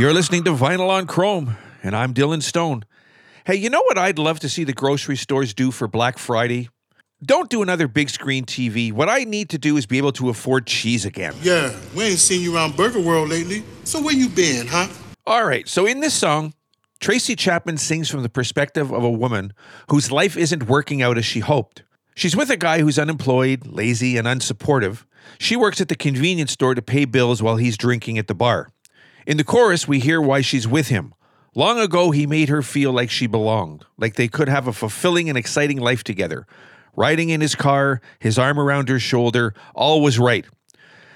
You're 0.00 0.14
listening 0.14 0.44
to 0.44 0.54
Vinyl 0.54 0.88
on 0.88 1.06
Chrome, 1.06 1.58
and 1.82 1.94
I'm 1.94 2.14
Dylan 2.14 2.42
Stone. 2.42 2.86
Hey, 3.44 3.56
you 3.56 3.68
know 3.68 3.82
what 3.82 3.98
I'd 3.98 4.18
love 4.18 4.40
to 4.40 4.48
see 4.48 4.64
the 4.64 4.72
grocery 4.72 5.14
stores 5.14 5.52
do 5.52 5.70
for 5.70 5.86
Black 5.88 6.16
Friday? 6.16 6.70
Don't 7.22 7.50
do 7.50 7.60
another 7.60 7.86
big 7.86 8.08
screen 8.08 8.46
TV. 8.46 8.94
What 8.94 9.10
I 9.10 9.24
need 9.24 9.50
to 9.50 9.58
do 9.58 9.76
is 9.76 9.84
be 9.84 9.98
able 9.98 10.12
to 10.12 10.30
afford 10.30 10.66
cheese 10.66 11.04
again. 11.04 11.34
Yeah, 11.42 11.78
we 11.94 12.04
ain't 12.04 12.18
seen 12.18 12.40
you 12.40 12.56
around 12.56 12.78
Burger 12.78 12.98
World 12.98 13.28
lately. 13.28 13.62
So 13.84 14.00
where 14.00 14.14
you 14.14 14.30
been, 14.30 14.68
huh? 14.68 14.88
All 15.26 15.44
right, 15.44 15.68
so 15.68 15.84
in 15.84 16.00
this 16.00 16.14
song, 16.14 16.54
Tracy 17.00 17.36
Chapman 17.36 17.76
sings 17.76 18.08
from 18.08 18.22
the 18.22 18.30
perspective 18.30 18.90
of 18.90 19.04
a 19.04 19.10
woman 19.10 19.52
whose 19.90 20.10
life 20.10 20.34
isn't 20.34 20.62
working 20.66 21.02
out 21.02 21.18
as 21.18 21.26
she 21.26 21.40
hoped. 21.40 21.82
She's 22.14 22.34
with 22.34 22.48
a 22.48 22.56
guy 22.56 22.80
who's 22.80 22.98
unemployed, 22.98 23.66
lazy, 23.66 24.16
and 24.16 24.26
unsupportive. 24.26 25.04
She 25.38 25.56
works 25.56 25.78
at 25.78 25.88
the 25.88 25.94
convenience 25.94 26.52
store 26.52 26.74
to 26.74 26.80
pay 26.80 27.04
bills 27.04 27.42
while 27.42 27.56
he's 27.56 27.76
drinking 27.76 28.16
at 28.16 28.28
the 28.28 28.34
bar. 28.34 28.70
In 29.30 29.36
the 29.36 29.44
chorus, 29.44 29.86
we 29.86 30.00
hear 30.00 30.20
why 30.20 30.40
she's 30.40 30.66
with 30.66 30.88
him. 30.88 31.14
Long 31.54 31.78
ago, 31.78 32.10
he 32.10 32.26
made 32.26 32.48
her 32.48 32.62
feel 32.62 32.90
like 32.90 33.10
she 33.10 33.28
belonged, 33.28 33.84
like 33.96 34.16
they 34.16 34.26
could 34.26 34.48
have 34.48 34.66
a 34.66 34.72
fulfilling 34.72 35.28
and 35.28 35.38
exciting 35.38 35.78
life 35.78 36.02
together. 36.02 36.48
Riding 36.96 37.28
in 37.28 37.40
his 37.40 37.54
car, 37.54 38.00
his 38.18 38.40
arm 38.40 38.58
around 38.58 38.88
her 38.88 38.98
shoulder, 38.98 39.54
all 39.72 40.02
was 40.02 40.18
right. 40.18 40.44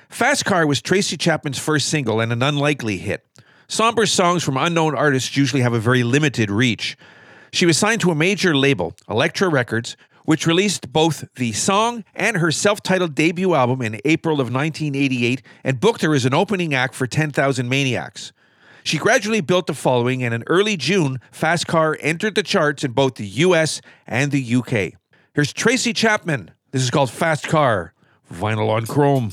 Fast 0.09 0.45
Car 0.45 0.65
was 0.65 0.81
Tracy 0.81 1.17
Chapman's 1.17 1.59
first 1.59 1.89
single 1.89 2.21
and 2.21 2.31
an 2.31 2.41
unlikely 2.41 2.99
hit. 2.99 3.27
Somber 3.67 4.07
songs 4.07 4.45
from 4.45 4.57
unknown 4.57 4.95
artists 4.95 5.37
usually 5.37 5.63
have 5.63 5.73
a 5.73 5.81
very 5.81 6.05
limited 6.05 6.53
reach. 6.53 6.97
She 7.53 7.67
was 7.67 7.77
signed 7.77 8.01
to 8.03 8.13
a 8.13 8.15
major 8.15 8.57
label, 8.57 8.95
Elektra 9.09 9.49
Records, 9.49 9.97
which 10.25 10.47
released 10.47 10.93
both 10.93 11.25
the 11.37 11.53
song 11.53 12.05
and 12.15 12.39
her 12.39 12.51
self 12.51 12.83
titled 12.83 13.15
debut 13.15 13.55
album 13.55 13.81
in 13.83 14.01
April 14.05 14.41
of 14.41 14.53
1988 14.53 15.43
and 15.63 15.81
booked 15.81 16.03
her 16.03 16.15
as 16.15 16.25
an 16.25 16.35
opening 16.35 16.75
act 16.75 16.95
for 16.95 17.07
10,000 17.07 17.69
Maniacs. 17.69 18.33
She 18.83 18.99
gradually 18.99 19.41
built 19.41 19.71
a 19.71 19.75
following, 19.75 20.23
and 20.23 20.35
in 20.35 20.45
early 20.47 20.77
June, 20.77 21.19
Fast 21.33 21.67
Car 21.67 21.97
entered 22.01 22.35
the 22.35 22.43
charts 22.43 22.85
in 22.85 22.93
both 22.93 23.15
the 23.15 23.27
US 23.27 23.81
and 24.07 24.31
the 24.31 24.55
UK. 24.57 24.93
Here's 25.35 25.53
Tracy 25.55 25.95
Chapman. 25.95 26.51
This 26.71 26.83
is 26.83 26.91
called 26.91 27.11
Fast 27.11 27.49
Car, 27.49 27.95
vinyl 28.31 28.69
on 28.69 28.85
chrome. 28.85 29.33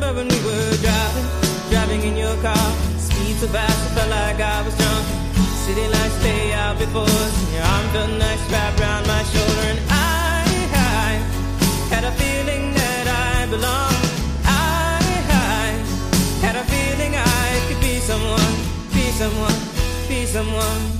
Remember 0.00 0.20
when 0.20 0.28
we 0.28 0.40
were 0.46 0.76
driving, 0.80 1.26
driving 1.70 2.02
in 2.02 2.16
your 2.16 2.34
car. 2.42 2.66
Speed 2.98 3.36
so 3.36 3.48
fast, 3.48 3.90
I 3.90 3.94
felt 3.94 4.10
like 4.10 4.40
I 4.40 4.62
was 4.62 4.74
drunk. 4.76 5.06
City 5.64 5.86
lights 5.88 6.14
stay 6.20 6.52
out 6.52 6.78
before 6.78 7.02
us, 7.04 7.34
and 7.44 7.52
your 7.54 7.62
arm 7.62 7.86
felt 7.92 8.10
nice 8.18 8.42
wrapped 8.50 8.80
around 8.80 9.06
my 9.06 9.22
shoulder. 9.24 9.66
And 9.72 9.80
I, 9.90 10.44
I 10.72 11.10
had 11.92 12.04
a 12.04 12.12
feeling 12.12 12.72
that 12.74 13.06
I 13.08 13.46
belonged. 13.50 14.04
I, 14.44 15.00
I 15.28 15.68
had 16.44 16.56
a 16.56 16.64
feeling 16.64 17.12
I 17.16 17.46
could 17.68 17.80
be 17.80 18.00
someone, 18.00 18.54
be 18.94 19.06
someone, 19.20 19.58
be 20.08 20.24
someone. 20.24 20.99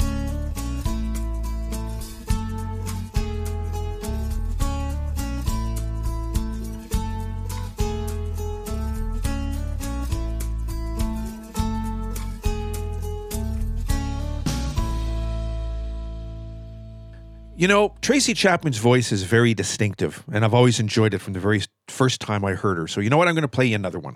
You 17.61 17.67
know, 17.67 17.93
Tracy 18.01 18.33
Chapman's 18.33 18.79
voice 18.79 19.11
is 19.11 19.21
very 19.21 19.53
distinctive, 19.53 20.23
and 20.33 20.43
I've 20.43 20.55
always 20.55 20.79
enjoyed 20.79 21.13
it 21.13 21.19
from 21.19 21.33
the 21.33 21.39
very 21.39 21.61
first 21.89 22.19
time 22.19 22.43
I 22.43 22.53
heard 22.53 22.79
her. 22.79 22.87
So, 22.87 23.01
you 23.01 23.11
know 23.11 23.17
what? 23.17 23.27
I'm 23.27 23.35
going 23.35 23.43
to 23.43 23.47
play 23.47 23.67
you 23.67 23.75
another 23.75 23.99
one. 23.99 24.15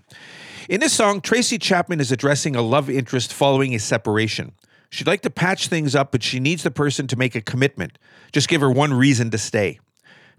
In 0.68 0.80
this 0.80 0.94
song, 0.94 1.22
Tracy 1.22 1.60
Chapman 1.60 2.00
is 2.00 2.12
addressing 2.12 2.56
a 2.56 2.64
love 2.64 2.90
interest 2.90 3.32
following 3.32 3.76
a 3.76 3.78
separation. 3.78 4.54
She'd 4.90 5.06
like 5.06 5.22
to 5.22 5.30
patch 5.30 5.68
things 5.68 5.94
up, 5.94 6.12
but 6.12 6.24
she 6.24 6.40
needs 6.40 6.64
the 6.64 6.72
person 6.72 7.06
to 7.06 7.16
make 7.16 7.36
a 7.36 7.42
commitment. 7.42 8.00
Just 8.32 8.48
give 8.48 8.62
her 8.62 8.72
one 8.72 8.96
reason 8.96 9.30
to 9.30 9.38
stay. 9.38 9.80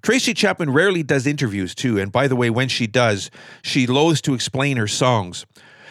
Tracy 0.03 0.35
Chapman 0.35 0.73
rarely 0.73 1.05
does 1.05 1.29
interviews, 1.29 1.77
too, 1.77 2.01
and 2.01 2.11
by 2.11 2.27
the 2.27 2.35
way, 2.35 2.51
when 2.51 2.67
she 2.67 2.89
does, 2.89 3.31
she 3.63 3.87
loathes 3.87 4.21
to 4.23 4.35
explain 4.35 4.79
her 4.79 4.89
songs. 4.89 5.47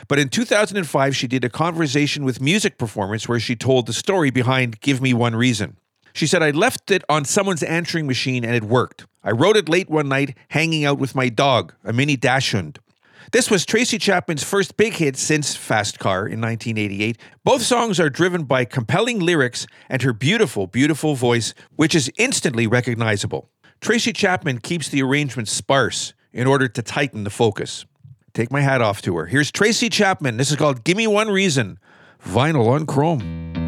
But 0.09 0.20
in 0.20 0.28
2005, 0.28 1.16
she 1.16 1.28
did 1.28 1.45
a 1.45 1.49
conversation 1.49 2.26
with 2.26 2.41
music 2.41 2.78
performance 2.78 3.26
where 3.26 3.39
she 3.39 3.55
told 3.55 3.86
the 3.86 3.93
story 3.93 4.32
behind 4.32 4.82
Give 4.82 5.01
Me 5.01 5.13
One 5.13 5.34
Reason. 5.38 5.78
She 6.16 6.28
said, 6.28 6.41
I 6.41 6.51
left 6.51 6.91
it 6.91 7.03
on 7.09 7.26
someone's 7.26 7.61
answering 7.61 8.07
machine 8.07 8.45
and 8.45 8.55
it 8.55 8.63
worked. 8.63 9.05
I 9.22 9.32
wrote 9.32 9.57
it 9.57 9.68
late 9.68 9.89
one 9.89 10.07
night 10.07 10.38
hanging 10.47 10.86
out 10.86 10.97
with 10.97 11.13
my 11.13 11.28
dog, 11.28 11.74
a 11.84 11.91
mini 11.91 12.16
dachshund. 12.16 12.80
This 13.34 13.51
was 13.51 13.66
Tracy 13.66 13.97
Chapman's 13.97 14.41
first 14.41 14.78
big 14.78 14.93
hit 14.93 15.18
since 15.18 15.57
Fast 15.57 15.99
Car 15.99 16.20
in 16.20 16.39
1988. 16.39 17.18
Both 17.43 17.63
songs 17.63 17.99
are 17.99 18.09
driven 18.09 18.45
by 18.45 18.63
compelling 18.63 19.20
lyrics 19.20 19.68
and 19.89 20.01
her 20.03 20.13
beautiful, 20.13 20.68
beautiful 20.68 21.16
voice, 21.16 21.53
which 21.76 21.93
is 21.93 22.09
instantly 22.18 22.66
recognizable. 22.66 23.49
Tracy 23.82 24.13
Chapman 24.13 24.59
keeps 24.59 24.88
the 24.88 25.03
arrangement 25.03 25.49
sparse 25.49 26.13
in 26.32 26.47
order 26.47 26.70
to 26.70 26.82
tighten 26.82 27.26
the 27.26 27.30
focus. 27.30 27.86
Take 28.34 28.53
my 28.53 28.61
hat 28.61 28.80
off 28.80 29.01
to 29.01 29.18
her. 29.18 29.26
Here's 29.26 29.51
Tracy 29.51 29.89
Chapman. 29.89 30.38
This 30.38 30.49
is 30.49 30.55
called 30.55 30.86
Gimme 30.86 31.07
One 31.07 31.30
Reason, 31.30 31.78
vinyl 32.24 32.70
on 32.70 32.86
chrome. 32.86 33.64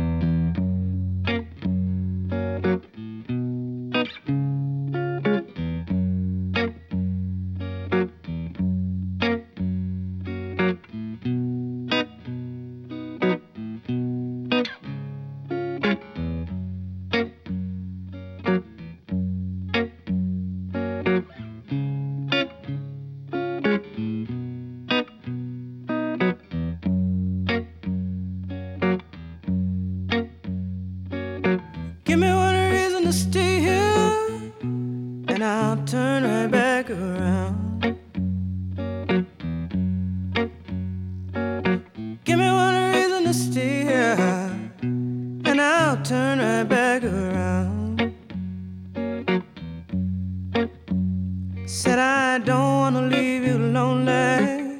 Said 51.67 51.99
I 51.99 52.37
don't 52.39 52.79
wanna 52.79 53.01
leave 53.01 53.43
you 53.43 53.57
lonely. 53.57 54.79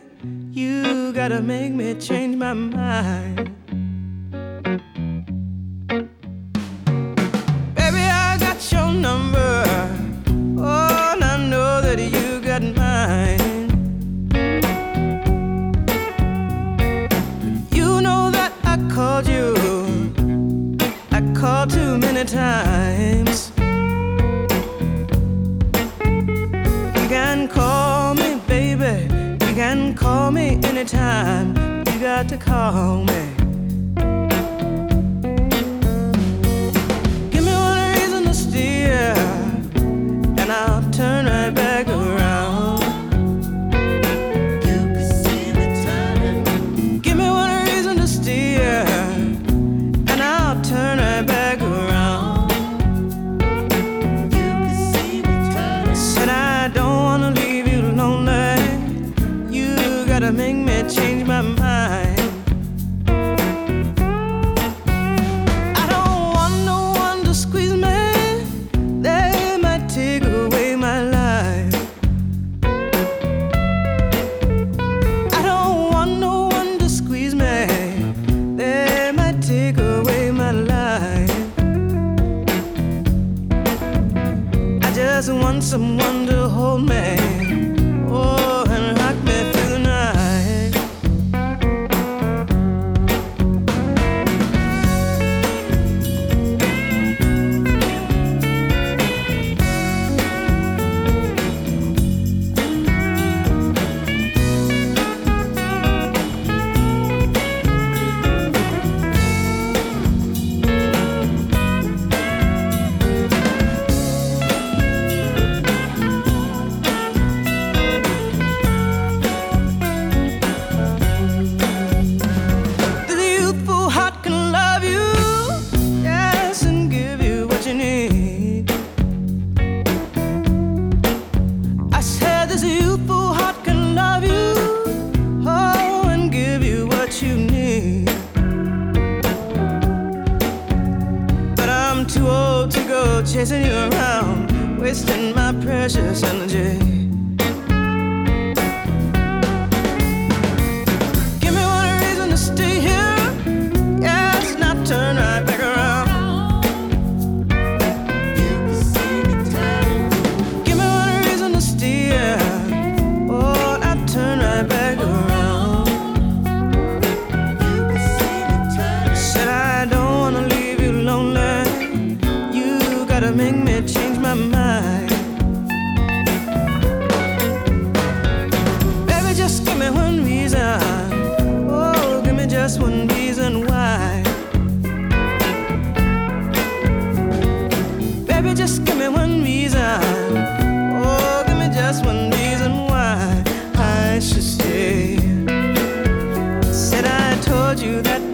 You 0.51 1.11
gotta 1.11 1.41
make 1.41 1.73
me 1.73 1.93
change 1.95 2.37
my 2.37 2.53
mind. 2.53 3.56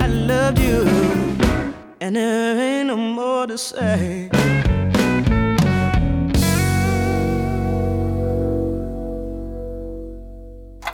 I 0.03 0.53
you, 0.59 0.81
and 2.01 2.17
there 2.17 2.59
ain't 2.59 2.87
no 2.87 2.97
more 2.97 3.47
to 3.47 3.57
say. 3.57 4.29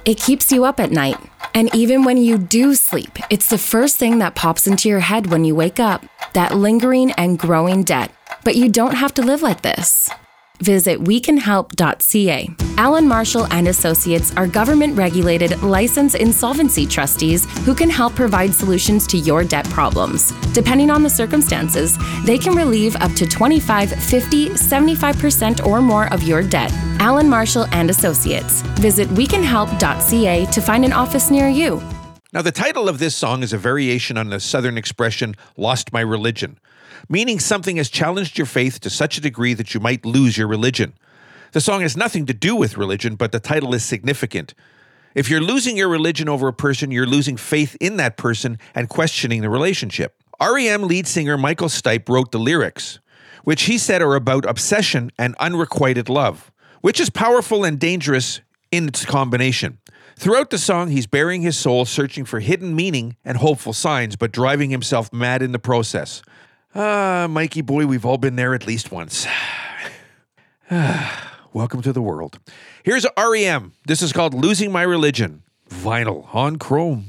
It 0.06 0.20
keeps 0.20 0.52
you 0.52 0.64
up 0.64 0.80
at 0.80 0.92
night. 0.92 1.18
And 1.56 1.74
even 1.74 2.04
when 2.04 2.18
you 2.18 2.38
do 2.38 2.76
sleep, 2.76 3.18
it's 3.32 3.50
the 3.50 3.58
first 3.58 3.98
thing 3.98 4.20
that 4.20 4.36
pops 4.36 4.68
into 4.68 4.88
your 4.88 5.00
head 5.00 5.32
when 5.32 5.44
you 5.44 5.56
wake 5.56 5.80
up 5.80 6.06
that 6.34 6.56
lingering 6.56 7.12
and 7.14 7.40
growing 7.40 7.82
debt. 7.82 8.12
But 8.44 8.58
you 8.58 8.70
don't 8.70 8.94
have 8.94 9.16
to 9.16 9.24
live 9.24 9.42
like 9.42 9.64
this. 9.64 10.12
Visit 10.62 11.00
wecanhelp.ca. 11.00 12.50
Alan 12.78 13.08
Marshall 13.08 13.46
and 13.52 13.68
Associates 13.68 14.34
are 14.38 14.48
government 14.48 14.98
regulated 14.98 15.62
licensed 15.62 16.16
insolvency 16.16 16.86
trustees 16.86 17.46
who 17.66 17.76
can 17.76 17.90
help 17.90 18.16
provide 18.16 18.54
solutions 18.54 19.06
to 19.08 19.18
your 19.18 19.44
debt 19.44 19.68
problems. 19.70 20.32
Depending 20.54 20.90
on 20.90 21.04
the 21.04 21.10
circumstances, 21.10 21.98
they 22.26 22.38
can 22.38 22.56
relieve 22.56 22.96
up 22.98 23.12
to 23.14 23.28
25, 23.28 23.92
50, 23.92 24.50
75% 24.50 25.66
or 25.66 25.82
more 25.82 26.12
of 26.14 26.24
your 26.24 26.42
debt. 26.42 26.72
Alan 27.00 27.30
Marshall 27.30 27.66
and 27.72 27.90
Associates. 27.90 28.62
Visit 28.80 29.08
wecanhelp.ca 29.10 30.46
to 30.46 30.62
find 30.62 30.86
an 30.86 30.94
office 30.94 31.30
near 31.30 31.48
you. 31.50 31.82
Now, 32.32 32.44
the 32.44 32.52
title 32.52 32.88
of 32.88 33.00
this 33.00 33.16
song 33.16 33.42
is 33.42 33.54
a 33.54 33.58
variation 33.58 34.16
on 34.16 34.30
the 34.30 34.40
Southern 34.40 34.78
expression, 34.78 35.36
lost 35.58 35.92
my 35.92 36.02
religion, 36.02 36.60
meaning 37.08 37.40
something 37.40 37.78
has 37.78 37.90
challenged 37.90 38.38
your 38.38 38.48
faith 38.48 38.80
to 38.82 38.90
such 38.90 39.18
a 39.18 39.22
degree 39.22 39.54
that 39.54 39.74
you 39.74 39.80
might 39.80 40.06
lose 40.06 40.38
your 40.38 40.48
religion. 40.48 40.94
The 41.52 41.62
song 41.62 41.82
has 41.82 41.98
nothing 41.98 42.26
to 42.28 42.34
do 42.34 42.56
with 42.56 42.78
religion, 42.78 43.16
but 43.16 43.32
the 43.32 43.40
title 43.40 43.74
is 43.74 43.84
significant. 43.84 44.54
If 45.16 45.30
you're 45.30 45.42
losing 45.42 45.76
your 45.76 45.90
religion 45.90 46.30
over 46.30 46.48
a 46.48 46.54
person, 46.54 46.92
you're 46.92 47.08
losing 47.08 47.38
faith 47.38 47.76
in 47.80 47.98
that 47.98 48.18
person 48.18 48.60
and 48.76 48.90
questioning 48.90 49.42
the 49.42 49.50
relationship. 49.50 50.16
REM 50.42 50.84
lead 50.84 51.08
singer 51.08 51.38
Michael 51.38 51.68
Stipe 51.68 52.08
wrote 52.08 52.32
the 52.32 52.40
lyrics, 52.40 53.00
which 53.44 53.64
he 53.64 53.78
said 53.78 54.02
are 54.02 54.16
about 54.16 54.46
obsession 54.46 55.12
and 55.18 55.36
unrequited 55.40 56.08
love, 56.08 56.52
which 56.82 57.00
is 57.00 57.10
powerful 57.10 57.64
and 57.64 57.80
dangerous 57.80 58.42
in 58.72 58.88
its 58.88 59.04
combination. 59.04 59.80
Throughout 60.16 60.50
the 60.50 60.58
song, 60.58 60.90
he's 60.90 61.08
burying 61.08 61.42
his 61.42 61.58
soul, 61.58 61.86
searching 61.86 62.26
for 62.26 62.42
hidden 62.42 62.76
meaning 62.76 63.16
and 63.24 63.38
hopeful 63.38 63.74
signs, 63.74 64.16
but 64.16 64.32
driving 64.32 64.70
himself 64.70 65.12
mad 65.14 65.42
in 65.42 65.54
the 65.54 65.60
process. 65.60 66.22
Ah, 66.76 67.26
Mikey 67.28 67.62
boy, 67.62 67.88
we've 67.88 68.06
all 68.06 68.20
been 68.20 68.36
there 68.36 68.54
at 68.54 68.68
least 68.68 68.92
once. 68.92 69.26
Welcome 71.52 71.82
to 71.82 71.92
the 71.92 72.02
world. 72.02 72.40
Here's 72.84 73.08
REM. 73.18 73.74
This 73.88 74.04
is 74.04 74.14
called 74.14 74.36
Losing 74.36 74.72
My 74.72 74.84
Religion. 74.84 75.42
Vinyl 75.68 76.34
on 76.34 76.58
Chrome. 76.58 77.06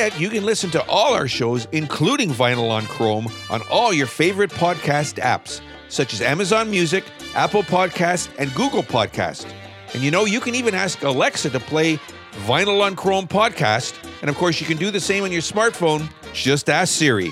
Forget, 0.00 0.20
you 0.20 0.30
can 0.30 0.44
listen 0.44 0.70
to 0.70 0.82
all 0.88 1.12
our 1.12 1.28
shows, 1.28 1.68
including 1.72 2.30
Vinyl 2.30 2.70
on 2.70 2.86
Chrome, 2.86 3.28
on 3.50 3.60
all 3.70 3.92
your 3.92 4.06
favorite 4.06 4.50
podcast 4.50 5.20
apps, 5.22 5.60
such 5.90 6.14
as 6.14 6.22
Amazon 6.22 6.70
Music, 6.70 7.04
Apple 7.34 7.62
Podcast, 7.62 8.30
and 8.38 8.54
Google 8.54 8.82
Podcast. 8.82 9.46
And 9.92 10.02
you 10.02 10.10
know, 10.10 10.24
you 10.24 10.40
can 10.40 10.54
even 10.54 10.74
ask 10.74 11.02
Alexa 11.02 11.50
to 11.50 11.60
play 11.60 11.98
Vinyl 12.46 12.80
on 12.80 12.96
Chrome 12.96 13.28
podcast. 13.28 13.94
And 14.22 14.30
of 14.30 14.36
course, 14.36 14.58
you 14.58 14.66
can 14.66 14.78
do 14.78 14.90
the 14.90 15.00
same 15.00 15.24
on 15.24 15.32
your 15.32 15.42
smartphone. 15.42 16.08
Just 16.32 16.70
ask 16.70 16.94
Siri. 16.94 17.30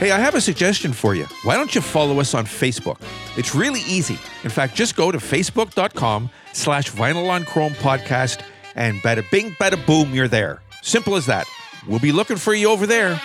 Hey, 0.00 0.10
I 0.10 0.18
have 0.18 0.34
a 0.34 0.40
suggestion 0.40 0.92
for 0.92 1.14
you. 1.14 1.26
Why 1.44 1.54
don't 1.54 1.72
you 1.72 1.80
follow 1.80 2.18
us 2.18 2.34
on 2.34 2.46
Facebook? 2.46 3.00
It's 3.36 3.54
really 3.54 3.82
easy. 3.86 4.18
In 4.42 4.50
fact, 4.50 4.74
just 4.74 4.96
go 4.96 5.12
to 5.12 5.18
facebook.com 5.18 6.30
slash 6.52 6.90
vinyl 6.90 7.30
on 7.30 7.44
chrome 7.44 7.74
podcast 7.74 8.42
and 8.74 9.00
bada 9.02 9.30
bing, 9.30 9.52
bada 9.52 9.84
boom, 9.86 10.12
you're 10.12 10.26
there. 10.26 10.62
Simple 10.82 11.14
as 11.14 11.26
that. 11.26 11.46
We'll 11.86 12.00
be 12.00 12.12
looking 12.12 12.36
for 12.36 12.52
you 12.52 12.70
over 12.70 12.86
there. 12.86 13.20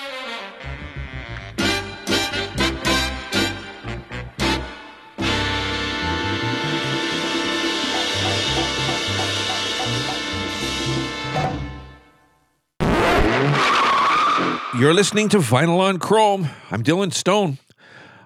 You're 14.77 14.93
listening 14.93 15.29
to 15.29 15.37
Vinyl 15.37 15.79
on 15.79 15.99
Chrome. 15.99 16.49
I'm 16.71 16.83
Dylan 16.83 17.13
Stone. 17.13 17.59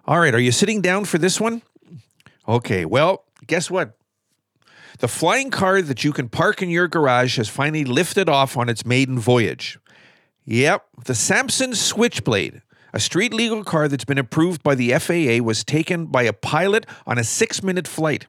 All 0.05 0.19
right, 0.19 0.33
are 0.33 0.39
you 0.39 0.51
sitting 0.51 0.81
down 0.81 1.05
for 1.05 1.17
this 1.17 1.39
one? 1.39 1.61
Okay, 2.47 2.85
well, 2.85 3.25
guess 3.47 3.71
what? 3.71 3.97
The 4.99 5.07
flying 5.07 5.49
car 5.49 5.81
that 5.81 6.03
you 6.03 6.13
can 6.13 6.29
park 6.29 6.61
in 6.61 6.69
your 6.69 6.87
garage 6.87 7.37
has 7.37 7.49
finally 7.49 7.83
lifted 7.83 8.29
off 8.29 8.55
on 8.55 8.69
its 8.69 8.85
maiden 8.85 9.19
voyage. 9.19 9.79
Yep, 10.47 10.85
the 11.05 11.15
Samson 11.15 11.73
Switchblade, 11.73 12.61
a 12.93 12.99
street 12.99 13.33
legal 13.33 13.63
car 13.63 13.87
that's 13.87 14.05
been 14.05 14.19
approved 14.19 14.61
by 14.61 14.75
the 14.75 14.93
FAA, 14.93 15.43
was 15.43 15.63
taken 15.63 16.05
by 16.05 16.21
a 16.21 16.33
pilot 16.33 16.85
on 17.07 17.17
a 17.17 17.23
six 17.23 17.63
minute 17.63 17.87
flight. 17.87 18.27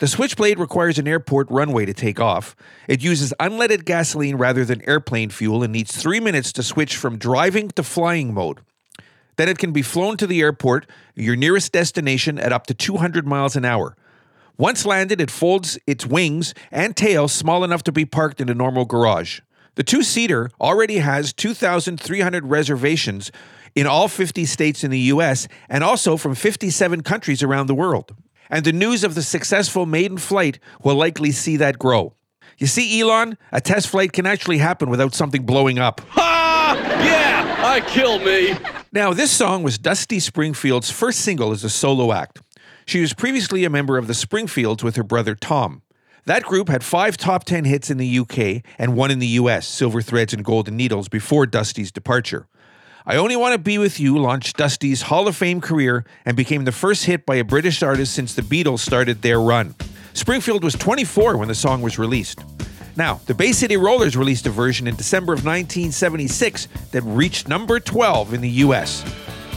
The 0.00 0.06
Switchblade 0.06 0.58
requires 0.58 0.98
an 0.98 1.08
airport 1.08 1.50
runway 1.50 1.86
to 1.86 1.94
take 1.94 2.20
off. 2.20 2.54
It 2.88 3.02
uses 3.02 3.32
unleaded 3.40 3.86
gasoline 3.86 4.36
rather 4.36 4.66
than 4.66 4.86
airplane 4.86 5.30
fuel 5.30 5.62
and 5.62 5.72
needs 5.72 5.96
three 5.96 6.20
minutes 6.20 6.52
to 6.52 6.62
switch 6.62 6.96
from 6.96 7.16
driving 7.16 7.68
to 7.70 7.82
flying 7.82 8.34
mode. 8.34 8.60
Then 9.36 9.48
it 9.48 9.56
can 9.56 9.72
be 9.72 9.82
flown 9.82 10.18
to 10.18 10.26
the 10.26 10.42
airport, 10.42 10.86
your 11.14 11.36
nearest 11.36 11.72
destination, 11.72 12.38
at 12.38 12.52
up 12.52 12.66
to 12.66 12.74
200 12.74 13.26
miles 13.26 13.56
an 13.56 13.64
hour. 13.64 13.96
Once 14.58 14.84
landed, 14.84 15.22
it 15.22 15.30
folds 15.30 15.78
its 15.86 16.04
wings 16.04 16.52
and 16.70 16.94
tail 16.94 17.28
small 17.28 17.64
enough 17.64 17.82
to 17.84 17.92
be 17.92 18.04
parked 18.04 18.42
in 18.42 18.50
a 18.50 18.54
normal 18.54 18.84
garage. 18.84 19.40
The 19.80 19.84
two 19.84 20.02
seater 20.02 20.50
already 20.60 20.98
has 20.98 21.32
2,300 21.32 22.44
reservations 22.44 23.32
in 23.74 23.86
all 23.86 24.08
50 24.08 24.44
states 24.44 24.84
in 24.84 24.90
the 24.90 24.98
US 24.98 25.48
and 25.70 25.82
also 25.82 26.18
from 26.18 26.34
57 26.34 27.02
countries 27.02 27.42
around 27.42 27.66
the 27.66 27.74
world. 27.74 28.14
And 28.50 28.66
the 28.66 28.74
news 28.74 29.04
of 29.04 29.14
the 29.14 29.22
successful 29.22 29.86
maiden 29.86 30.18
flight 30.18 30.58
will 30.84 30.96
likely 30.96 31.30
see 31.30 31.56
that 31.56 31.78
grow. 31.78 32.12
You 32.58 32.66
see, 32.66 33.00
Elon, 33.00 33.38
a 33.52 33.62
test 33.62 33.88
flight 33.88 34.12
can 34.12 34.26
actually 34.26 34.58
happen 34.58 34.90
without 34.90 35.14
something 35.14 35.46
blowing 35.46 35.78
up. 35.78 36.02
Ha! 36.10 36.74
Yeah! 37.02 37.66
I 37.66 37.80
kill 37.80 38.18
me! 38.18 38.58
Now, 38.92 39.14
this 39.14 39.30
song 39.30 39.62
was 39.62 39.78
Dusty 39.78 40.20
Springfield's 40.20 40.90
first 40.90 41.20
single 41.20 41.52
as 41.52 41.64
a 41.64 41.70
solo 41.70 42.12
act. 42.12 42.42
She 42.84 43.00
was 43.00 43.14
previously 43.14 43.64
a 43.64 43.70
member 43.70 43.96
of 43.96 44.08
the 44.08 44.14
Springfields 44.14 44.84
with 44.84 44.96
her 44.96 45.02
brother 45.02 45.34
Tom. 45.34 45.80
That 46.30 46.44
group 46.44 46.68
had 46.68 46.84
five 46.84 47.16
top 47.16 47.42
10 47.42 47.64
hits 47.64 47.90
in 47.90 47.98
the 47.98 48.20
UK 48.20 48.62
and 48.78 48.94
one 48.94 49.10
in 49.10 49.18
the 49.18 49.26
US, 49.26 49.66
Silver 49.66 50.00
Threads 50.00 50.32
and 50.32 50.44
Golden 50.44 50.76
Needles, 50.76 51.08
before 51.08 51.44
Dusty's 51.44 51.90
departure. 51.90 52.46
I 53.04 53.16
Only 53.16 53.34
Want 53.34 53.54
to 53.54 53.58
Be 53.58 53.78
With 53.78 53.98
You 53.98 54.16
launched 54.16 54.56
Dusty's 54.56 55.02
Hall 55.02 55.26
of 55.26 55.34
Fame 55.34 55.60
career 55.60 56.04
and 56.24 56.36
became 56.36 56.66
the 56.66 56.70
first 56.70 57.06
hit 57.06 57.26
by 57.26 57.34
a 57.34 57.42
British 57.42 57.82
artist 57.82 58.14
since 58.14 58.32
the 58.32 58.42
Beatles 58.42 58.78
started 58.78 59.22
their 59.22 59.40
run. 59.40 59.74
Springfield 60.12 60.62
was 60.62 60.74
24 60.74 61.36
when 61.36 61.48
the 61.48 61.54
song 61.56 61.82
was 61.82 61.98
released. 61.98 62.44
Now, 62.94 63.20
the 63.26 63.34
Bay 63.34 63.50
City 63.50 63.76
Rollers 63.76 64.16
released 64.16 64.46
a 64.46 64.50
version 64.50 64.86
in 64.86 64.94
December 64.94 65.32
of 65.32 65.44
1976 65.44 66.68
that 66.92 67.02
reached 67.02 67.48
number 67.48 67.80
12 67.80 68.34
in 68.34 68.40
the 68.40 68.50
US. 68.50 69.02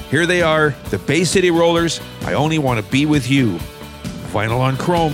Here 0.10 0.26
they 0.26 0.42
are, 0.42 0.74
the 0.90 0.98
Bay 0.98 1.24
City 1.24 1.52
Rollers, 1.52 2.02
I 2.22 2.34
Only 2.34 2.58
Want 2.58 2.84
to 2.84 2.92
Be 2.92 3.06
With 3.06 3.30
You. 3.30 3.60
Vinyl 4.32 4.58
on 4.58 4.76
Chrome. 4.76 5.14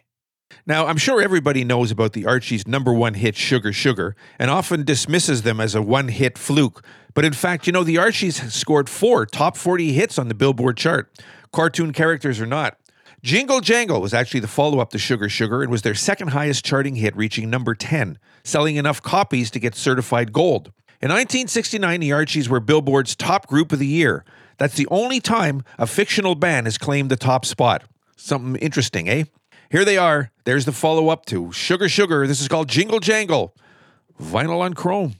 Now, 0.67 0.85
I'm 0.85 0.97
sure 0.97 1.21
everybody 1.21 1.63
knows 1.63 1.89
about 1.89 2.13
the 2.13 2.25
Archies' 2.25 2.67
number 2.67 2.93
one 2.93 3.15
hit, 3.15 3.35
Sugar 3.35 3.73
Sugar, 3.73 4.15
and 4.37 4.51
often 4.51 4.83
dismisses 4.83 5.41
them 5.41 5.59
as 5.59 5.73
a 5.73 5.81
one 5.81 6.09
hit 6.09 6.37
fluke. 6.37 6.83
But 7.13 7.25
in 7.25 7.33
fact, 7.33 7.65
you 7.65 7.73
know, 7.73 7.83
the 7.83 7.97
Archies 7.97 8.53
scored 8.53 8.87
four 8.87 9.25
top 9.25 9.57
40 9.57 9.93
hits 9.93 10.19
on 10.19 10.27
the 10.27 10.35
Billboard 10.35 10.77
chart, 10.77 11.11
cartoon 11.51 11.93
characters 11.93 12.39
or 12.39 12.45
not. 12.45 12.77
Jingle 13.23 13.61
Jangle 13.61 14.01
was 14.01 14.13
actually 14.13 14.39
the 14.39 14.47
follow 14.47 14.79
up 14.79 14.89
to 14.91 14.97
Sugar 14.97 15.29
Sugar 15.29 15.61
and 15.61 15.71
was 15.71 15.83
their 15.83 15.93
second 15.93 16.29
highest 16.29 16.65
charting 16.65 16.95
hit, 16.95 17.15
reaching 17.15 17.49
number 17.49 17.75
10, 17.75 18.17
selling 18.43 18.77
enough 18.77 19.01
copies 19.01 19.51
to 19.51 19.59
get 19.59 19.75
certified 19.75 20.33
gold. 20.33 20.71
In 21.01 21.09
1969, 21.09 21.99
the 21.99 22.11
Archies 22.11 22.49
were 22.49 22.59
Billboard's 22.59 23.15
top 23.15 23.47
group 23.47 23.71
of 23.71 23.79
the 23.79 23.87
year. 23.87 24.23
That's 24.57 24.75
the 24.75 24.87
only 24.91 25.19
time 25.19 25.63
a 25.79 25.87
fictional 25.87 26.35
band 26.35 26.67
has 26.67 26.77
claimed 26.77 27.09
the 27.09 27.15
top 27.15 27.45
spot. 27.45 27.83
Something 28.15 28.55
interesting, 28.61 29.09
eh? 29.09 29.25
Here 29.71 29.85
they 29.85 29.97
are. 29.97 30.31
There's 30.43 30.65
the 30.65 30.73
follow 30.73 31.07
up 31.07 31.25
to 31.27 31.53
Sugar 31.53 31.87
Sugar. 31.87 32.27
This 32.27 32.41
is 32.41 32.49
called 32.49 32.67
Jingle 32.67 32.99
Jangle. 32.99 33.55
Vinyl 34.21 34.59
on 34.59 34.73
chrome. 34.73 35.15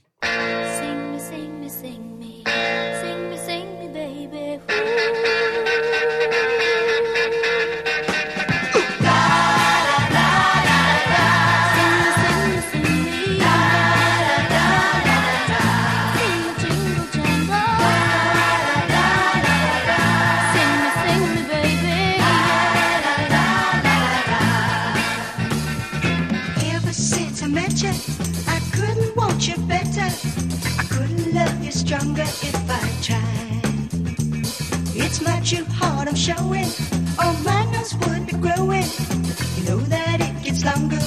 True 35.52 35.66
heart 35.68 36.08
I'm 36.08 36.14
showing. 36.14 36.64
All 37.18 37.34
my 37.44 37.64
nose 37.72 37.94
would 38.06 38.24
be 38.26 38.32
growing. 38.32 38.88
You 39.56 39.64
know 39.68 39.80
that 39.92 40.16
it 40.22 40.42
gets 40.42 40.64
longer 40.64 41.01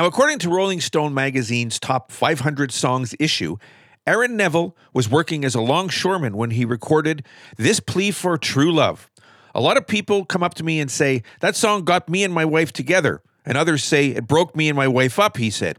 Now, 0.00 0.06
according 0.06 0.38
to 0.38 0.48
Rolling 0.48 0.80
Stone 0.80 1.12
magazine's 1.12 1.78
top 1.78 2.10
500 2.10 2.72
songs 2.72 3.14
issue, 3.20 3.58
Aaron 4.06 4.34
Neville 4.34 4.74
was 4.94 5.10
working 5.10 5.44
as 5.44 5.54
a 5.54 5.60
longshoreman 5.60 6.38
when 6.38 6.52
he 6.52 6.64
recorded 6.64 7.26
This 7.58 7.80
Plea 7.80 8.10
for 8.10 8.38
True 8.38 8.72
Love. 8.72 9.10
A 9.54 9.60
lot 9.60 9.76
of 9.76 9.86
people 9.86 10.24
come 10.24 10.42
up 10.42 10.54
to 10.54 10.64
me 10.64 10.80
and 10.80 10.90
say, 10.90 11.22
That 11.40 11.54
song 11.54 11.84
got 11.84 12.08
me 12.08 12.24
and 12.24 12.32
my 12.32 12.46
wife 12.46 12.72
together. 12.72 13.20
And 13.44 13.58
others 13.58 13.84
say, 13.84 14.06
It 14.06 14.26
broke 14.26 14.56
me 14.56 14.70
and 14.70 14.74
my 14.74 14.88
wife 14.88 15.18
up, 15.18 15.36
he 15.36 15.50
said. 15.50 15.78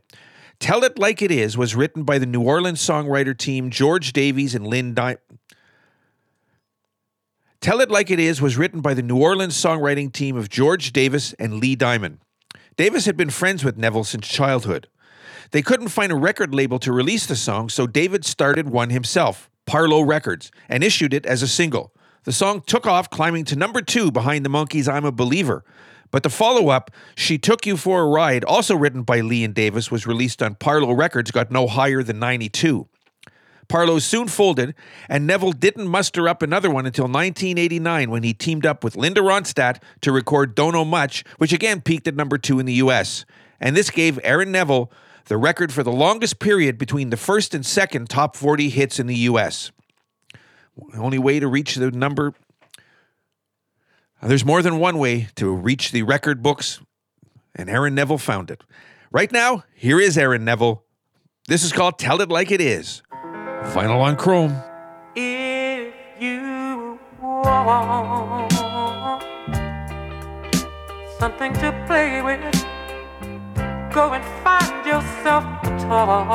Tell 0.59 0.83
It 0.83 0.99
Like 0.99 1.23
It 1.23 1.31
Is 1.31 1.57
was 1.57 1.75
written 1.75 2.03
by 2.03 2.19
the 2.19 2.27
New 2.27 2.43
Orleans 2.43 2.79
songwriter 2.79 3.35
team 3.35 3.71
George 3.71 4.13
Davies 4.13 4.53
and 4.53 4.67
Lynn 4.67 4.93
Di- 4.93 5.17
Tell 7.59 7.81
It 7.81 7.89
Like 7.89 8.11
It 8.11 8.19
Is 8.19 8.39
was 8.39 8.55
written 8.55 8.81
by 8.81 8.93
the 8.93 9.01
New 9.01 9.17
Orleans 9.17 9.55
songwriting 9.55 10.13
team 10.13 10.37
of 10.37 10.47
George 10.47 10.93
Davis 10.93 11.33
and 11.39 11.55
Lee 11.55 11.75
Diamond. 11.75 12.19
Davis 12.77 13.05
had 13.05 13.17
been 13.17 13.29
friends 13.29 13.63
with 13.63 13.77
Neville 13.77 14.03
since 14.03 14.27
childhood. 14.27 14.87
They 15.51 15.61
couldn't 15.61 15.89
find 15.89 16.11
a 16.11 16.15
record 16.15 16.55
label 16.55 16.79
to 16.79 16.93
release 16.93 17.25
the 17.25 17.35
song, 17.35 17.69
so 17.69 17.85
David 17.85 18.23
started 18.23 18.69
one 18.69 18.89
himself, 18.89 19.49
Parlo 19.67 20.07
Records, 20.07 20.51
and 20.69 20.83
issued 20.83 21.13
it 21.13 21.25
as 21.25 21.41
a 21.41 21.47
single. 21.47 21.93
The 22.23 22.31
song 22.31 22.61
took 22.65 22.85
off, 22.85 23.09
climbing 23.09 23.45
to 23.45 23.55
number 23.55 23.81
two 23.81 24.11
behind 24.11 24.45
the 24.45 24.49
Monkees' 24.49 24.87
I'm 24.87 25.05
a 25.05 25.11
Believer. 25.11 25.65
But 26.11 26.23
the 26.23 26.29
follow 26.29 26.69
up, 26.69 26.91
She 27.15 27.37
Took 27.37 27.65
You 27.65 27.77
for 27.77 28.01
a 28.01 28.07
Ride, 28.07 28.43
also 28.43 28.75
written 28.75 29.03
by 29.03 29.21
Lee 29.21 29.43
and 29.43 29.53
Davis, 29.53 29.89
was 29.89 30.05
released 30.05 30.43
on 30.43 30.55
Parlo 30.55 30.95
Records, 30.95 31.31
got 31.31 31.51
no 31.51 31.67
higher 31.67 32.03
than 32.03 32.19
92. 32.19 32.87
Parlo 33.71 34.01
soon 34.01 34.27
folded, 34.27 34.75
and 35.07 35.25
Neville 35.25 35.53
didn't 35.53 35.87
muster 35.87 36.27
up 36.27 36.41
another 36.41 36.69
one 36.69 36.85
until 36.85 37.05
1989 37.05 38.11
when 38.11 38.21
he 38.21 38.33
teamed 38.33 38.65
up 38.65 38.83
with 38.83 38.97
Linda 38.97 39.21
Ronstadt 39.21 39.81
to 40.01 40.11
record 40.11 40.55
Don't 40.55 40.73
Know 40.73 40.83
Much, 40.83 41.23
which 41.37 41.53
again 41.53 41.79
peaked 41.79 42.05
at 42.05 42.15
number 42.15 42.37
two 42.37 42.59
in 42.59 42.65
the 42.65 42.73
US. 42.73 43.23
And 43.61 43.73
this 43.73 43.89
gave 43.89 44.19
Aaron 44.25 44.51
Neville 44.51 44.91
the 45.27 45.37
record 45.37 45.71
for 45.71 45.83
the 45.83 45.91
longest 45.91 46.39
period 46.39 46.77
between 46.77 47.11
the 47.11 47.17
first 47.17 47.55
and 47.55 47.65
second 47.65 48.09
top 48.09 48.35
40 48.35 48.67
hits 48.67 48.99
in 48.99 49.07
the 49.07 49.15
US. 49.15 49.71
The 50.91 50.99
only 50.99 51.19
way 51.19 51.39
to 51.39 51.47
reach 51.47 51.75
the 51.75 51.91
number. 51.91 52.33
There's 54.21 54.43
more 54.43 54.61
than 54.61 54.79
one 54.79 54.97
way 54.97 55.29
to 55.35 55.49
reach 55.49 55.93
the 55.93 56.03
record 56.03 56.43
books, 56.43 56.81
and 57.55 57.69
Aaron 57.69 57.95
Neville 57.95 58.17
found 58.17 58.51
it. 58.51 58.65
Right 59.11 59.31
now, 59.31 59.63
here 59.73 59.99
is 60.01 60.17
Aaron 60.17 60.43
Neville. 60.43 60.83
This 61.47 61.63
is 61.63 61.71
called 61.71 61.97
Tell 61.97 62.19
It 62.19 62.27
Like 62.27 62.51
It 62.51 62.59
Is. 62.59 63.01
Vinyl 63.69 64.01
on 64.01 64.15
Chrome. 64.17 64.55
If 65.15 65.93
you 66.19 66.99
want 67.21 68.51
something 71.19 71.53
to 71.53 71.71
play 71.87 72.21
with, 72.21 72.41
go 73.93 74.13
and 74.13 74.25
find 74.43 74.85
yourself 74.85 75.45
a 75.63 75.69
toy. 75.79 76.25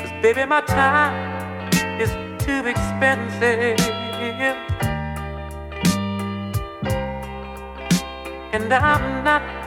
Cause 0.00 0.12
baby, 0.22 0.44
my 0.46 0.62
time 0.62 1.70
is 2.00 2.10
too 2.44 2.66
expensive. 2.66 3.78
And 8.50 8.72
I'm 8.72 9.22
not 9.22 9.57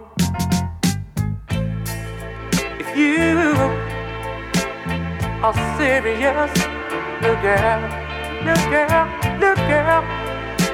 If 2.80 2.97
you 2.97 3.55
are 5.43 5.57
serious, 5.78 6.51
look 7.22 7.41
girl, 7.41 7.82
look 8.45 8.63
girl, 8.70 9.07
look 9.39 9.57
girl, 9.68 10.03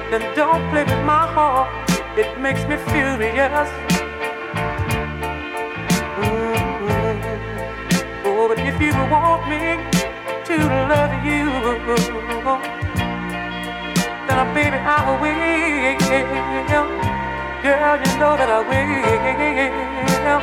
then 0.10 0.24
don't 0.36 0.64
play 0.72 0.84
with 0.84 1.04
my 1.06 1.26
heart. 1.28 1.70
It 2.18 2.40
makes 2.40 2.64
me 2.68 2.78
furious. 2.92 3.70
Mhm. 6.20 7.18
Oh, 8.26 8.48
but 8.48 8.60
if 8.60 8.80
you 8.82 8.94
want 9.12 9.48
me 9.50 9.93
to 10.54 10.66
love 10.92 11.26
you, 11.26 11.50
then 14.28 14.40
uh, 14.40 14.46
baby 14.54 14.78
I 14.78 15.00
will. 15.22 15.98
Girl, 17.64 17.98
you 18.04 18.12
know 18.20 18.34
that 18.38 18.50
I 18.50 18.60
will. 18.70 20.42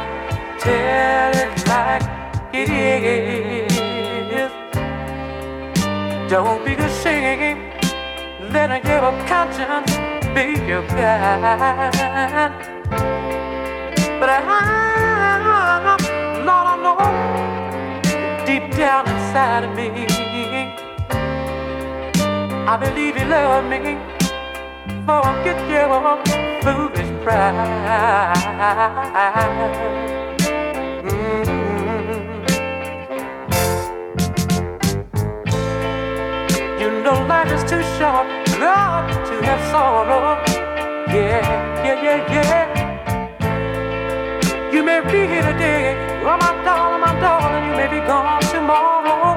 Tell 0.58 1.34
it 1.44 1.52
like 1.68 2.06
it 2.52 2.70
is. 2.70 3.72
Don't 6.30 6.60
be 6.64 6.72
ashamed. 6.74 7.60
Let 8.52 8.84
your 8.84 9.12
conscience 9.28 9.92
be 10.34 10.44
your 10.66 10.82
guide. 10.88 12.54
But 14.18 14.28
I, 14.28 14.38
Lord, 16.44 16.66
I 16.66 16.76
know 16.82 17.29
deep 18.50 18.66
down 18.72 19.06
inside 19.06 19.62
of 19.62 19.72
me, 19.76 19.86
I 22.72 22.74
believe 22.84 23.14
you 23.18 23.26
love 23.26 23.64
me. 23.72 23.78
Forget 25.06 25.58
your 25.70 26.18
foolish 26.64 27.12
pride. 27.22 28.34
Mm. 31.04 31.46
You 36.80 36.88
know 37.04 37.18
life 37.32 37.52
is 37.56 37.62
too 37.70 37.84
short, 37.96 38.26
love 38.66 39.06
to 39.28 39.34
have 39.46 39.62
sorrow. 39.70 40.26
Yeah, 41.14 41.46
yeah, 41.86 41.98
yeah, 42.06 42.20
yeah. 42.34 42.64
You 44.72 44.80
may 44.82 45.00
be 45.12 45.20
here 45.32 45.46
today, 45.52 45.82
oh 46.24 46.36
my 46.42 46.52
darling, 46.64 47.00
my 47.06 47.12
darling, 47.24 47.59
may 47.76 47.88
be 47.88 48.00
gone 48.06 48.42
tomorrow. 48.54 49.36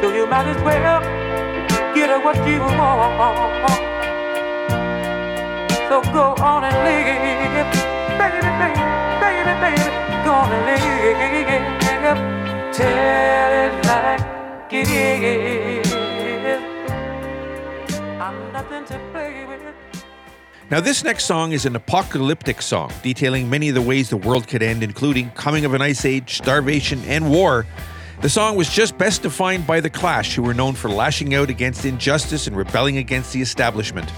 So 0.00 0.06
you 0.14 0.26
might 0.26 0.46
as 0.46 0.60
well 0.62 1.00
get 1.94 2.10
what 2.24 2.36
you 2.46 2.60
want. 2.60 3.92
So 5.88 6.02
go 6.12 6.34
on 6.42 6.64
and 6.64 6.76
live, 6.86 7.70
baby, 8.18 8.40
baby, 8.60 8.80
baby, 9.22 9.52
baby, 9.62 9.84
go 10.24 10.32
on 10.32 10.52
and 10.52 10.64
live. 10.66 11.22
Tell 12.72 13.52
it 13.64 13.74
like 13.86 14.72
it 14.72 14.88
is. 14.88 15.92
I'm 18.18 18.52
nothing 18.52 18.84
to 18.86 18.98
play 19.12 19.44
with. 19.46 19.71
Now, 20.70 20.80
this 20.80 21.04
next 21.04 21.24
song 21.24 21.52
is 21.52 21.66
an 21.66 21.76
apocalyptic 21.76 22.62
song 22.62 22.90
detailing 23.02 23.50
many 23.50 23.68
of 23.68 23.74
the 23.74 23.82
ways 23.82 24.08
the 24.08 24.16
world 24.16 24.48
could 24.48 24.62
end, 24.62 24.82
including 24.82 25.30
coming 25.30 25.64
of 25.64 25.74
an 25.74 25.82
ice 25.82 26.04
age, 26.04 26.36
starvation, 26.38 27.02
and 27.04 27.30
war. 27.30 27.66
The 28.22 28.30
song 28.30 28.56
was 28.56 28.70
just 28.70 28.96
best 28.96 29.22
defined 29.22 29.66
by 29.66 29.80
The 29.80 29.90
Clash, 29.90 30.34
who 30.34 30.42
were 30.42 30.54
known 30.54 30.74
for 30.74 30.88
lashing 30.88 31.34
out 31.34 31.50
against 31.50 31.84
injustice 31.84 32.46
and 32.46 32.56
rebelling 32.56 32.96
against 32.96 33.32
the 33.32 33.42
establishment. 33.42 34.10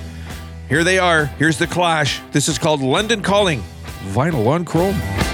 Here 0.69 0.85
they 0.85 0.99
are. 0.99 1.27
Here's 1.27 1.59
The 1.59 1.67
Clash. 1.67 2.21
This 2.31 2.49
is 2.49 2.59
called 2.59 2.81
London 2.81 3.23
Calling. 3.23 3.63
Vinyl 4.13 4.47
on 4.47 4.65
Chrome. 4.65 5.34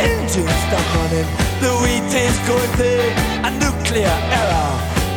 engines 0.00 0.56
stop 0.66 0.86
running, 0.96 1.28
the 1.60 1.72
wheat 1.82 2.12
is 2.14 2.36
going 2.48 2.72
big, 2.76 3.12
a 3.44 3.50
nuclear 3.64 4.16
error. 4.38 4.72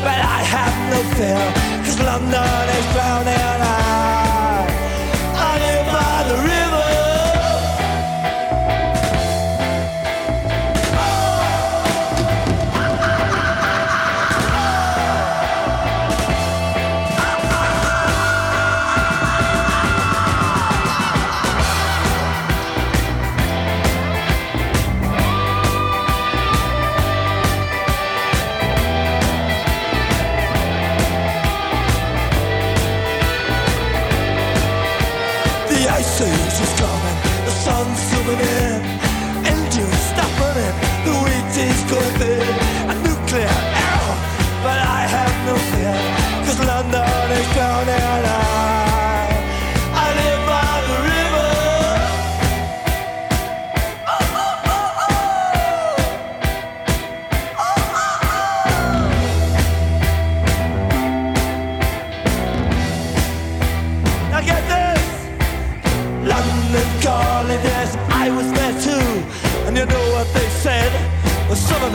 But 0.05 0.19
I 0.37 0.39
have 0.55 0.75
no 0.91 0.99
fear, 1.15 1.43
cause 1.83 1.99
London 1.99 2.65
is 2.77 2.85
drowning. 2.93 3.59
I, 3.63 4.67
I 5.47 5.51
live 5.63 5.85
by 5.95 6.15
the 6.29 6.37
river. 6.43 6.62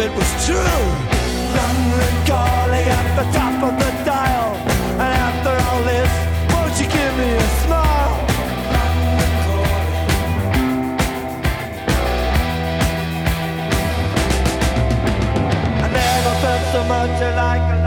it 0.09 0.15
was 0.17 0.31
true. 0.47 0.81
Run 1.57 1.79
recalling 2.03 2.87
at 2.99 3.09
the 3.19 3.27
top 3.37 3.57
of 3.69 3.75
the 3.83 3.91
dial. 4.05 4.55
And 5.03 5.13
after 5.29 5.55
all 5.67 5.83
this, 5.93 6.11
won't 6.53 6.75
you 6.81 6.89
give 6.89 7.13
me 7.21 7.31
a 7.37 7.49
smile? 7.65 8.15
I 15.85 15.89
never 15.93 16.35
felt 16.43 16.63
so 16.73 16.81
much 16.85 17.23
alike. 17.23 17.79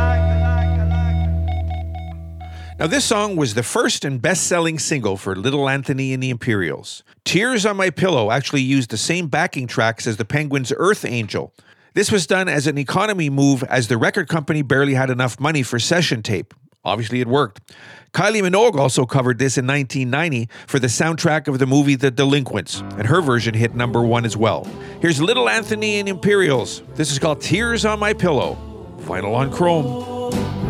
Now, 2.80 2.88
this 2.88 3.06
song 3.06 3.36
was 3.36 3.54
the 3.54 3.62
first 3.62 4.04
and 4.04 4.20
best 4.20 4.48
selling 4.48 4.80
single 4.80 5.16
for 5.16 5.36
Little 5.36 5.70
Anthony 5.70 6.14
and 6.14 6.24
the 6.24 6.32
Imperials. 6.32 7.04
Tears 7.24 7.64
on 7.64 7.78
My 7.78 7.92
Pillow 7.92 8.32
actually 8.32 8.64
used 8.64 8.90
the 8.90 8.98
same 8.98 9.28
backing 9.28 9.68
tracks 9.68 10.08
as 10.08 10.18
the 10.18 10.26
Penguins' 10.26 10.74
Earth 10.76 11.06
Angel, 11.06 11.54
this 11.94 12.10
was 12.10 12.26
done 12.26 12.48
as 12.48 12.68
an 12.68 12.78
economy 12.78 13.30
move 13.30 13.64
as 13.64 13.90
the 13.90 13.98
record 13.98 14.30
company 14.30 14.62
barely 14.62 14.94
had 14.94 15.10
enough 15.10 15.42
money 15.42 15.62
for 15.62 15.78
session 15.78 16.24
tape. 16.24 16.54
Obviously, 16.86 17.20
it 17.20 17.28
worked. 17.28 17.74
Kylie 18.14 18.42
Minogue 18.42 18.80
also 18.80 19.06
covered 19.06 19.40
this 19.40 19.58
in 19.58 19.68
1990 19.68 20.48
for 20.68 20.80
the 20.80 20.88
soundtrack 20.88 21.50
of 21.50 21.60
the 21.60 21.66
movie 21.66 21.96
The 21.96 22.10
Delinquents, 22.10 22.80
and 22.80 23.08
her 23.08 23.22
version 23.22 23.54
hit 23.54 23.76
number 23.76 24.02
one 24.02 24.24
as 24.24 24.38
well. 24.38 24.66
Here's 25.02 25.22
Little 25.22 25.50
Anthony 25.50 26.00
and 26.00 26.08
Imperials. 26.08 26.82
This 26.96 27.12
is 27.12 27.20
called 27.20 27.42
Tears 27.42 27.84
on 27.84 28.00
My 28.00 28.14
Pillow. 28.14 28.58
Vinyl 29.02 29.36
on 29.36 29.52
Chrome. 29.52 30.61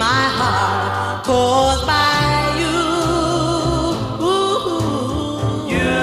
My 0.00 0.24
heart 0.38 1.24
caused 1.26 1.84
by 1.86 2.56
you. 2.60 2.80
You. 5.76 6.00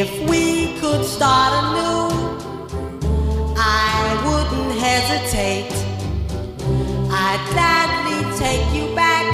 If 0.00 0.10
we 0.28 0.44
could 0.80 1.04
start 1.04 1.52
anew, 1.62 2.08
I 3.56 3.86
wouldn't 4.26 4.72
hesitate. 4.86 5.72
I'd 7.24 7.42
gladly 7.52 8.20
take 8.42 8.66
you 8.74 8.86
back 8.96 9.26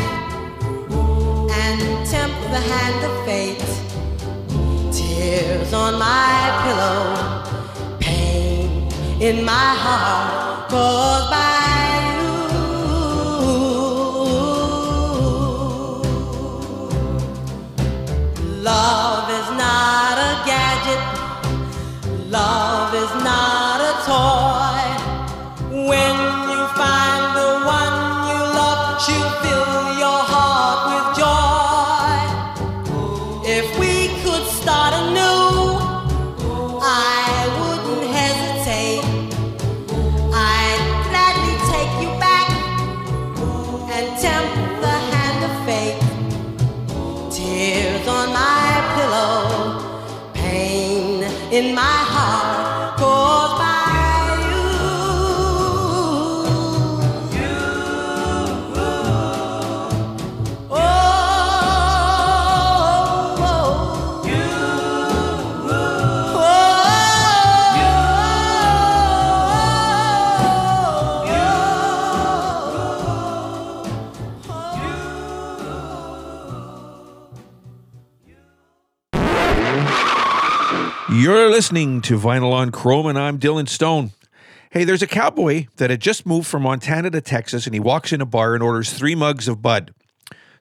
and 1.62 1.81
tempt 2.12 2.40
the 2.55 2.62
hand 2.73 3.01
of 3.09 3.15
fate. 3.24 3.70
Tears 4.93 5.73
on 5.73 5.93
my 5.98 6.35
pillow, 6.62 7.53
in 9.25 9.43
my 9.43 9.53
heart. 9.53 10.69
Caused 10.69 11.31
by 11.31 11.74
You're 81.35 81.51
listening 81.51 82.01
to 82.02 82.16
Vinyl 82.16 82.52
on 82.52 82.70
Chrome, 82.70 83.06
and 83.06 83.19
I'm 83.19 83.40
Dylan 83.40 83.69
Stone. 83.69 84.12
Hey, 84.70 84.85
there's 84.85 85.02
a 85.02 85.06
cowboy 85.09 85.66
that 85.78 85.90
had 85.90 86.01
just 86.01 86.24
moved 86.24 86.47
from 86.47 86.62
Montana 86.62 87.11
to 87.11 87.20
Texas, 87.20 87.66
and 87.66 87.74
he 87.74 87.81
walks 87.81 88.12
in 88.12 88.20
a 88.20 88.24
bar 88.24 88.55
and 88.55 88.62
orders 88.62 88.93
three 88.93 89.16
mugs 89.16 89.48
of 89.48 89.61
Bud. 89.61 89.93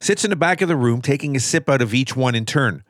Sits 0.02 0.24
in 0.24 0.32
the 0.32 0.36
back 0.36 0.62
of 0.62 0.68
the 0.68 0.76
room, 0.76 1.00
taking 1.00 1.36
a 1.36 1.40
sip 1.40 1.70
out 1.70 1.84
of 1.84 1.94
each 1.94 2.16
one 2.16 2.34
in 2.34 2.44
turn. 2.44 2.84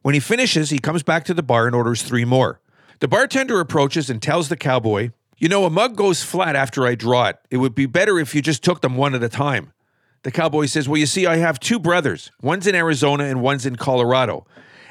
When 0.00 0.14
he 0.14 0.18
finishes, 0.18 0.70
he 0.70 0.78
comes 0.78 1.02
back 1.02 1.24
to 1.24 1.34
the 1.34 1.42
bar 1.42 1.66
and 1.66 1.76
orders 1.76 2.02
three 2.02 2.24
more. 2.24 2.58
The 3.00 3.06
bartender 3.06 3.60
approaches 3.60 4.08
and 4.08 4.22
tells 4.22 4.48
the 4.48 4.56
cowboy, 4.56 5.10
You 5.36 5.50
know, 5.50 5.66
a 5.66 5.70
mug 5.70 5.94
goes 5.94 6.22
flat 6.22 6.56
after 6.56 6.86
I 6.86 6.94
draw 6.94 7.26
it. 7.26 7.38
It 7.50 7.58
would 7.58 7.74
be 7.74 7.84
better 7.84 8.18
if 8.18 8.34
you 8.34 8.40
just 8.40 8.64
took 8.64 8.80
them 8.80 8.96
one 8.96 9.14
at 9.14 9.22
a 9.22 9.28
time. 9.28 9.74
The 10.22 10.32
cowboy 10.32 10.66
says, 10.66 10.88
Well, 10.88 10.98
you 10.98 11.06
see, 11.06 11.26
I 11.26 11.36
have 11.36 11.60
two 11.60 11.78
brothers. 11.78 12.30
One's 12.40 12.66
in 12.66 12.74
Arizona 12.74 13.24
and 13.24 13.42
one's 13.42 13.66
in 13.66 13.76
Colorado. 13.76 14.46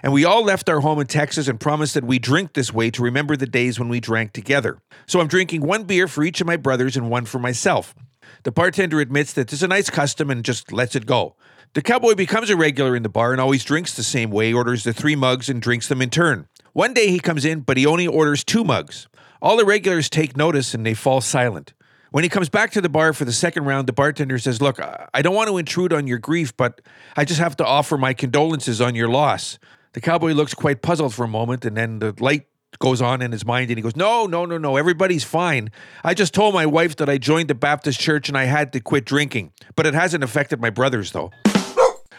And 0.06 0.14
we 0.14 0.24
all 0.24 0.44
left 0.44 0.70
our 0.70 0.82
home 0.82 1.00
in 1.00 1.08
Texas 1.08 1.48
and 1.48 1.60
promised 1.60 1.96
that 1.96 2.04
we 2.04 2.20
drink 2.20 2.54
this 2.54 2.72
way 2.72 2.92
to 2.92 3.02
remember 3.02 3.36
the 3.36 3.48
days 3.48 3.80
when 3.80 3.90
we 3.90 4.00
drank 4.00 4.34
together. 4.34 4.78
So 5.08 5.20
I'm 5.20 5.28
drinking 5.28 5.62
one 5.62 5.86
beer 5.86 6.08
for 6.08 6.24
each 6.24 6.40
of 6.40 6.46
my 6.46 6.58
brothers 6.58 6.96
and 6.96 7.10
one 7.10 7.26
for 7.26 7.40
myself. 7.40 7.96
The 8.44 8.52
bartender 8.52 9.00
admits 9.00 9.34
that 9.34 9.52
it's 9.52 9.64
a 9.64 9.68
nice 9.68 9.90
custom 9.90 10.30
and 10.30 10.46
just 10.46 10.72
lets 10.72 10.96
it 10.96 11.08
go. 11.08 11.36
The 11.74 11.82
cowboy 11.82 12.14
becomes 12.14 12.52
a 12.52 12.56
regular 12.56 12.96
in 12.96 13.02
the 13.02 13.10
bar 13.10 13.32
and 13.32 13.42
always 13.42 13.64
drinks 13.64 13.96
the 13.96 14.04
same 14.04 14.30
way, 14.30 14.54
orders 14.54 14.84
the 14.84 14.94
three 14.94 15.16
mugs 15.16 15.50
and 15.50 15.60
drinks 15.60 15.88
them 15.88 16.04
in 16.04 16.12
turn. 16.12 16.48
One 16.74 16.94
day 16.94 17.08
he 17.08 17.20
comes 17.20 17.44
in, 17.44 17.62
but 17.62 17.76
he 17.76 17.88
only 17.88 18.06
orders 18.06 18.44
two 18.44 18.64
mugs. 18.64 19.08
All 19.42 19.58
the 19.58 19.66
regulars 19.66 20.08
take 20.08 20.38
notice 20.38 20.76
and 20.76 20.86
they 20.86 20.94
fall 20.94 21.20
silent. 21.20 21.74
When 22.12 22.24
he 22.24 22.30
comes 22.30 22.50
back 22.50 22.70
to 22.74 22.80
the 22.80 22.90
bar 22.90 23.12
for 23.12 23.26
the 23.26 23.34
second 23.34 23.66
round, 23.66 23.88
the 23.88 23.92
bartender 23.94 24.38
says, 24.38 24.62
Look, 24.62 24.80
I 24.80 25.24
don't 25.24 25.36
want 25.36 25.50
to 25.50 25.58
intrude 25.58 25.92
on 25.92 26.06
your 26.06 26.20
grief, 26.20 26.56
but 26.56 26.80
I 27.18 27.26
just 27.26 27.40
have 27.40 27.58
to 27.58 27.66
offer 27.66 27.98
my 27.98 28.14
condolences 28.14 28.80
on 28.80 28.94
your 28.94 29.10
loss. 29.10 29.58
The 29.96 30.02
cowboy 30.02 30.34
looks 30.34 30.54
quite 30.54 30.82
puzzled 30.82 31.14
for 31.14 31.24
a 31.24 31.28
moment, 31.28 31.64
and 31.64 31.78
then 31.78 32.00
the 32.00 32.14
light 32.20 32.48
goes 32.80 33.02
on 33.02 33.22
in 33.22 33.32
his 33.32 33.46
mind, 33.46 33.72
and 33.72 33.78
he 33.78 33.82
goes, 33.82 33.96
No, 33.96 34.26
no, 34.26 34.44
no, 34.44 34.58
no, 34.58 34.76
everybody's 34.76 35.24
fine. 35.24 35.72
I 36.04 36.14
just 36.14 36.34
told 36.34 36.54
my 36.54 36.66
wife 36.66 36.98
that 36.98 37.08
I 37.08 37.18
joined 37.18 37.48
the 37.48 37.56
Baptist 37.56 37.98
church 37.98 38.28
and 38.28 38.38
I 38.38 38.44
had 38.44 38.74
to 38.74 38.82
quit 38.82 39.06
drinking, 39.06 39.54
but 39.78 39.86
it 39.86 39.94
hasn't 39.94 40.22
affected 40.22 40.60
my 40.60 40.70
brothers, 40.70 41.14
though. 41.14 41.32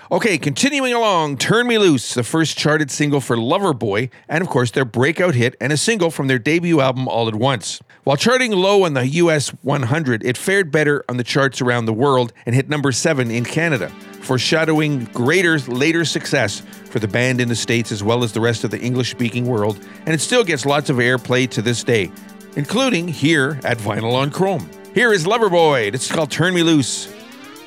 Okay, 0.09 0.39
continuing 0.39 0.93
along, 0.93 1.37
Turn 1.37 1.67
Me 1.67 1.79
Loose, 1.79 2.15
the 2.15 2.23
first 2.23 2.57
charted 2.57 2.93
single 2.93 3.21
for 3.21 3.37
Loverboy, 3.37 4.09
and 4.29 4.41
of 4.41 4.49
course 4.49 4.71
their 4.71 4.85
breakout 4.85 5.35
hit 5.35 5.57
and 5.61 5.73
a 5.73 5.77
single 5.77 6.13
from 6.13 6.29
their 6.29 6.39
debut 6.39 6.81
album 6.81 7.09
All 7.09 7.27
at 7.27 7.35
Once. 7.35 7.81
While 8.05 8.17
charting 8.17 8.53
low 8.53 8.85
on 8.85 8.95
the 8.95 9.05
US 9.05 9.49
100, 9.65 10.25
it 10.25 10.37
fared 10.37 10.71
better 10.71 11.05
on 11.09 11.17
the 11.17 11.25
charts 11.25 11.61
around 11.61 11.87
the 11.87 11.93
world 11.93 12.33
and 12.47 12.55
hit 12.55 12.69
number 12.69 12.93
7 12.93 13.33
in 13.33 13.45
Canada, 13.45 13.89
foreshadowing 14.21 15.07
greater 15.07 15.59
later 15.59 16.05
success 16.05 16.61
for 16.85 17.01
the 17.01 17.09
band 17.09 17.41
in 17.41 17.49
the 17.49 17.57
States 17.57 17.91
as 17.91 18.05
well 18.05 18.23
as 18.23 18.31
the 18.33 18.41
rest 18.41 18.63
of 18.63 18.71
the 18.71 18.81
English 18.81 19.11
speaking 19.11 19.45
world, 19.45 19.85
and 20.05 20.15
it 20.15 20.21
still 20.21 20.45
gets 20.45 20.65
lots 20.65 20.89
of 20.89 20.99
airplay 20.99 21.51
to 21.51 21.61
this 21.61 21.83
day, 21.83 22.13
including 22.55 23.09
here 23.09 23.59
at 23.65 23.79
Vinyl 23.79 24.13
on 24.13 24.31
Chrome. 24.31 24.71
Here 24.95 25.13
is 25.13 25.27
Loverboy, 25.27 25.93
it's 25.93 26.13
called 26.13 26.31
Turn 26.31 26.55
Me 26.55 26.63
Loose. 26.63 27.13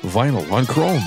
Vinyl 0.00 0.50
on 0.50 0.64
Chrome. 0.64 1.02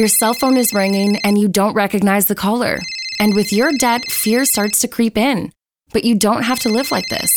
Your 0.00 0.08
cell 0.08 0.32
phone 0.32 0.56
is 0.56 0.72
ringing 0.72 1.18
and 1.24 1.38
you 1.38 1.46
don't 1.46 1.74
recognize 1.74 2.24
the 2.24 2.34
caller. 2.34 2.78
And 3.18 3.36
with 3.36 3.52
your 3.52 3.70
debt, 3.72 4.10
fear 4.10 4.46
starts 4.46 4.80
to 4.80 4.88
creep 4.88 5.18
in. 5.18 5.52
But 5.92 6.04
you 6.04 6.14
don't 6.14 6.42
have 6.42 6.58
to 6.60 6.70
live 6.70 6.90
like 6.90 7.06
this. 7.10 7.30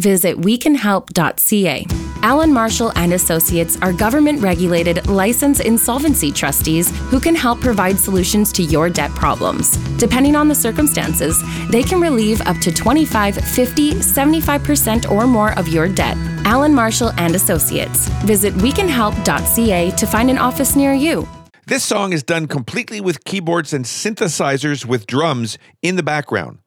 Visit 0.00 0.38
wecanhelp.ca. 0.38 1.86
Alan 2.22 2.54
Marshall 2.54 2.92
and 2.96 3.12
Associates 3.12 3.76
are 3.82 3.92
government 3.92 4.40
regulated 4.40 5.06
licensed 5.08 5.60
insolvency 5.60 6.32
trustees 6.32 6.90
who 7.10 7.20
can 7.20 7.34
help 7.34 7.60
provide 7.60 7.98
solutions 7.98 8.50
to 8.52 8.62
your 8.62 8.88
debt 8.88 9.10
problems. 9.10 9.76
Depending 9.98 10.36
on 10.36 10.48
the 10.48 10.54
circumstances, 10.54 11.38
they 11.68 11.82
can 11.82 12.00
relieve 12.00 12.40
up 12.46 12.56
to 12.60 12.72
25, 12.72 13.34
50, 13.34 13.90
75% 13.90 15.10
or 15.10 15.26
more 15.26 15.52
of 15.58 15.68
your 15.68 15.86
debt. 15.86 16.16
Alan 16.46 16.72
Marshall 16.72 17.12
and 17.18 17.34
Associates. 17.34 18.08
Visit 18.24 18.54
wecanhelp.ca 18.54 19.90
to 19.90 20.06
find 20.06 20.30
an 20.30 20.38
office 20.38 20.74
near 20.76 20.94
you. 20.94 21.28
This 21.68 21.82
song 21.82 22.12
is 22.12 22.22
done 22.22 22.46
completely 22.46 23.00
with 23.00 23.24
keyboards 23.24 23.72
and 23.72 23.84
synthesizers 23.84 24.84
with 24.84 25.08
drums 25.08 25.58
in 25.82 25.96
the 25.96 26.02
background. 26.04 26.60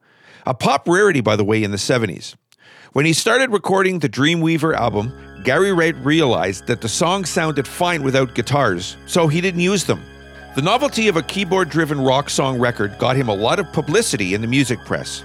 A 0.45 0.53
pop 0.53 0.89
rarity, 0.89 1.21
by 1.21 1.37
the 1.37 1.43
way, 1.45 1.63
in 1.63 1.71
the 1.71 1.77
70s. 1.77 2.35
When 2.91 3.05
he 3.05 3.13
started 3.13 3.49
recording 3.49 3.99
the 3.99 4.09
Dreamweaver 4.09 4.75
album, 4.75 5.13
Gary 5.45 5.71
Wright 5.71 5.95
realized 6.03 6.67
that 6.67 6.81
the 6.81 6.89
song 6.89 7.23
sounded 7.23 7.65
fine 7.65 8.03
without 8.03 8.35
guitars, 8.35 8.97
so 9.05 9.29
he 9.29 9.39
didn't 9.39 9.61
use 9.61 9.85
them. 9.85 10.03
The 10.55 10.61
novelty 10.61 11.07
of 11.07 11.15
a 11.15 11.23
keyboard 11.23 11.69
driven 11.69 12.01
rock 12.01 12.29
song 12.29 12.59
record 12.59 12.97
got 12.99 13.15
him 13.15 13.29
a 13.29 13.33
lot 13.33 13.59
of 13.59 13.71
publicity 13.71 14.33
in 14.33 14.41
the 14.41 14.47
music 14.47 14.83
press. 14.83 15.23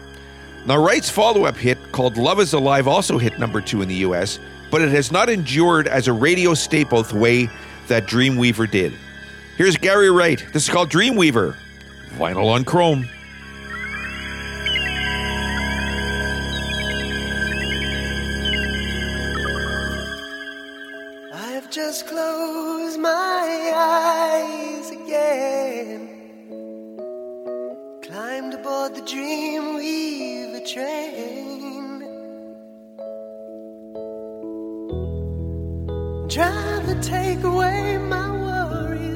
Now, 0.66 0.76
Wright's 0.76 1.10
follow 1.10 1.46
up 1.46 1.56
hit 1.56 1.78
called 1.90 2.16
Love 2.16 2.38
is 2.38 2.52
Alive 2.52 2.86
also 2.86 3.18
hit 3.18 3.40
number 3.40 3.60
two 3.60 3.82
in 3.82 3.88
the 3.88 4.06
US, 4.06 4.38
but 4.70 4.82
it 4.82 4.90
has 4.90 5.10
not 5.10 5.28
endured 5.28 5.88
as 5.88 6.06
a 6.06 6.12
radio 6.12 6.54
staple 6.54 7.02
the 7.02 7.18
way 7.18 7.48
that 7.88 8.06
Dreamweaver 8.06 8.70
did. 8.70 8.94
Here's 9.56 9.76
Gary 9.76 10.10
Wright. 10.10 10.44
This 10.52 10.64
is 10.64 10.68
called 10.68 10.90
Dreamweaver. 10.90 11.54
Vinyl 12.16 12.46
on 12.46 12.64
chrome. 12.64 13.08
I've 21.32 21.70
just 21.70 22.08
closed 22.08 22.98
my 22.98 23.72
eyes 23.76 24.90
again. 24.90 26.08
Climbed 28.02 28.54
aboard 28.54 28.96
the 28.96 29.02
Dreamweaver 29.02 30.66
train. 30.66 32.00
Trying 36.28 36.86
to 36.86 37.08
take 37.08 37.44
away 37.44 37.98
my 37.98 38.43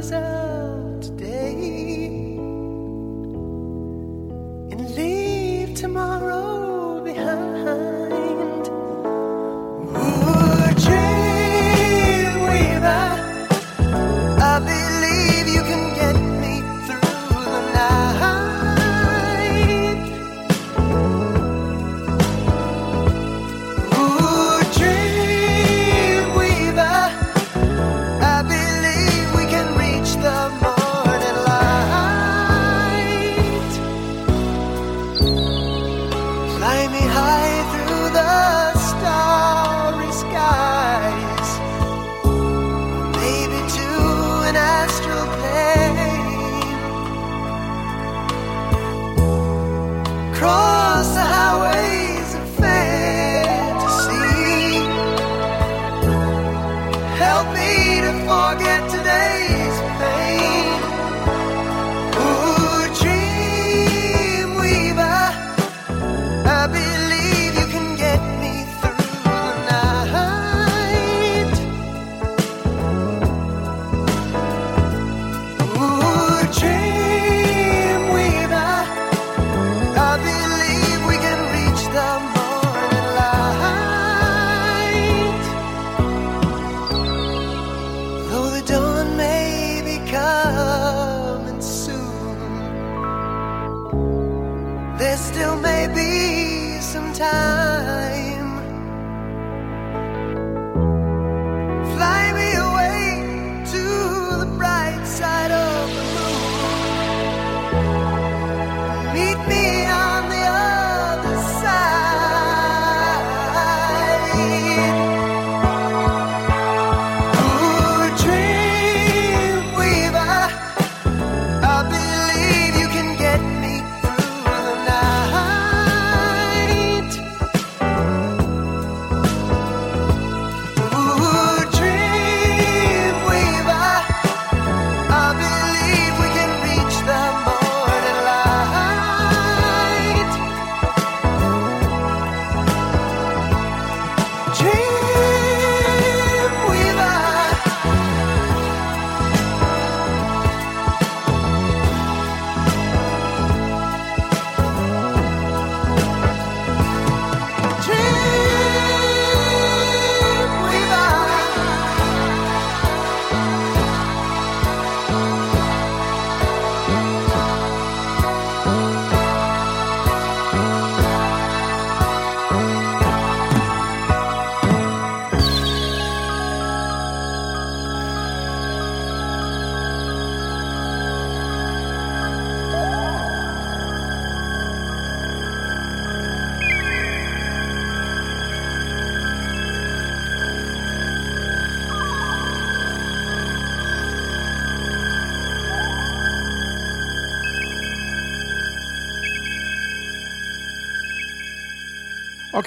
today. 0.09 1.55
And 4.73 4.91
leave 4.97 5.75
tomorrow 5.75 7.03
behind. 7.05 8.08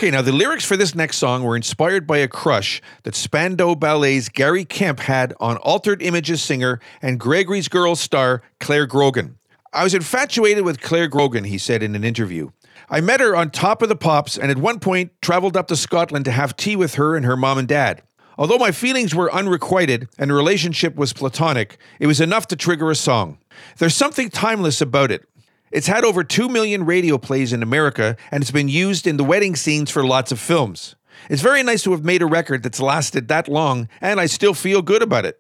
Okay, 0.02 0.10
now 0.10 0.24
the 0.24 0.32
lyrics 0.32 0.66
for 0.66 0.76
this 0.76 0.96
next 0.96 1.18
song 1.18 1.44
were 1.44 1.56
inspired 1.56 2.08
by 2.08 2.18
a 2.18 2.28
crush 2.28 2.82
that 3.04 3.14
Spandau 3.14 3.76
Ballet's 3.76 4.30
Gary 4.30 4.66
Kemp 4.66 5.00
had 5.00 5.36
on 5.40 5.58
Altered 5.58 6.02
Images 6.02 6.42
singer 6.42 6.80
and 7.04 7.20
Gregory's 7.20 7.68
Girls 7.68 8.00
star 8.00 8.42
Clare 8.60 8.88
Grogan. 8.88 9.38
I 9.72 9.84
was 9.84 9.94
infatuated 9.94 10.66
with 10.66 10.82
Clare 10.82 11.08
Grogan, 11.08 11.44
he 11.44 11.60
said 11.60 11.84
in 11.84 11.94
an 11.94 12.04
interview. 12.04 12.50
I 12.90 13.00
met 13.00 13.20
her 13.20 13.36
on 13.36 13.52
Top 13.52 13.84
of 13.84 13.90
the 13.90 13.96
Pops 13.96 14.40
and 14.40 14.50
at 14.50 14.58
one 14.58 14.80
point 14.80 15.12
traveled 15.22 15.56
up 15.56 15.68
to 15.68 15.76
Scotland 15.76 16.26
to 16.26 16.32
have 16.32 16.58
tea 16.58 16.76
with 16.76 16.96
her 16.96 17.16
and 17.16 17.24
her 17.24 17.38
mom 17.38 17.60
and 17.60 17.68
dad. 17.68 18.02
Although 18.40 18.58
my 18.58 18.72
feelings 18.72 19.14
were 19.14 19.32
unrequited 19.32 20.10
and 20.18 20.32
the 20.32 20.34
relationship 20.34 20.96
was 20.96 21.14
platonic, 21.14 21.78
it 22.00 22.08
was 22.08 22.20
enough 22.20 22.48
to 22.48 22.56
trigger 22.56 22.90
a 22.90 22.96
song. 22.96 23.38
There's 23.78 23.96
something 23.96 24.32
timeless 24.32 24.82
about 24.82 25.12
it. 25.12 25.28
It's 25.72 25.88
had 25.88 26.04
over 26.04 26.24
2 26.24 26.50
million 26.50 26.86
radio 26.86 27.18
plays 27.18 27.54
in 27.54 27.64
America 27.64 28.18
and 28.30 28.44
it's 28.44 28.52
been 28.52 28.68
used 28.68 29.08
in 29.08 29.16
the 29.16 29.24
wedding 29.24 29.56
scenes 29.56 29.90
for 29.90 30.04
lots 30.04 30.32
of 30.32 30.40
films. 30.40 30.96
It's 31.30 31.42
very 31.42 31.64
nice 31.64 31.84
to 31.84 31.92
have 31.92 32.04
made 32.04 32.22
a 32.22 32.26
record 32.26 32.64
that's 32.64 32.82
lasted 32.82 33.30
that 33.30 33.48
long 33.48 33.88
and 34.02 34.20
I 34.20 34.26
still 34.26 34.54
feel 34.54 34.82
good 34.82 35.02
about 35.02 35.26
it. 35.26 35.40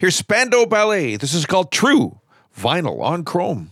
Here's 0.00 0.16
Spandau 0.16 0.66
Ballet. 0.66 1.16
This 1.16 1.34
is 1.34 1.46
called 1.46 1.70
True, 1.70 2.18
vinyl 2.56 3.00
on 3.00 3.22
chrome. 3.22 3.70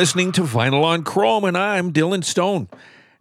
Listening 0.00 0.32
to 0.32 0.40
Vinyl 0.40 0.82
on 0.82 1.02
Chrome, 1.02 1.44
and 1.44 1.58
I'm 1.58 1.92
Dylan 1.92 2.24
Stone. 2.24 2.70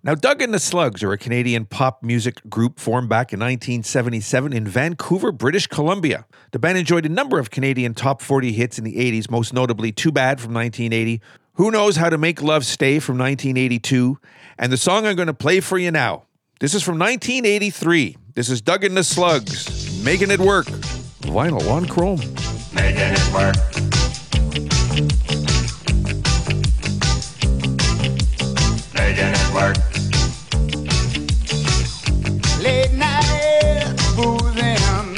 Now, 0.02 0.16
Doug 0.16 0.42
and 0.42 0.54
the 0.54 0.62
Slugs 0.62 1.04
are 1.04 1.12
a 1.12 1.18
Canadian 1.18 1.66
pop 1.66 2.02
music 2.02 2.40
group 2.50 2.80
formed 2.80 3.10
back 3.10 3.34
in 3.34 3.40
1977 3.42 4.54
in 4.54 4.66
Vancouver, 4.66 5.34
British 5.34 5.68
Columbia. 5.68 6.26
The 6.52 6.60
band 6.60 6.78
enjoyed 6.78 7.06
a 7.06 7.10
number 7.10 7.38
of 7.38 7.52
Canadian 7.52 7.96
top 7.96 8.22
40 8.22 8.54
hits 8.54 8.78
in 8.78 8.86
the 8.86 8.96
80s, 8.96 9.30
most 9.30 9.52
notably 9.52 9.92
Too 9.92 10.14
Bad 10.14 10.40
from 10.40 10.54
1980, 10.54 11.20
Who 11.56 11.70
Knows 11.70 11.98
How 11.98 12.10
to 12.10 12.18
Make 12.18 12.42
Love 12.42 12.66
Stay 12.66 13.00
from 13.00 13.18
1982, 13.18 14.18
and 14.58 14.72
the 14.72 14.78
song 14.78 15.06
I'm 15.06 15.18
going 15.18 15.28
to 15.28 15.34
play 15.34 15.60
for 15.60 15.78
you 15.78 15.92
now. 15.92 16.28
This 16.62 16.74
is 16.74 16.82
from 16.82 16.98
1983. 16.98 18.16
This 18.36 18.50
is 18.50 18.62
Doug 18.62 18.86
and 18.86 18.96
the 18.96 19.04
Slugs, 19.04 20.02
Making 20.06 20.32
It 20.32 20.40
Work. 20.40 20.68
Vinyl 21.28 21.70
on 21.70 21.88
Chrome. 21.88 22.22
Making 22.74 23.18
it 23.18 23.34
work. 23.34 23.89
Work. 29.54 29.78
Late 32.62 32.92
night 32.94 33.96
boozing, 34.16 35.16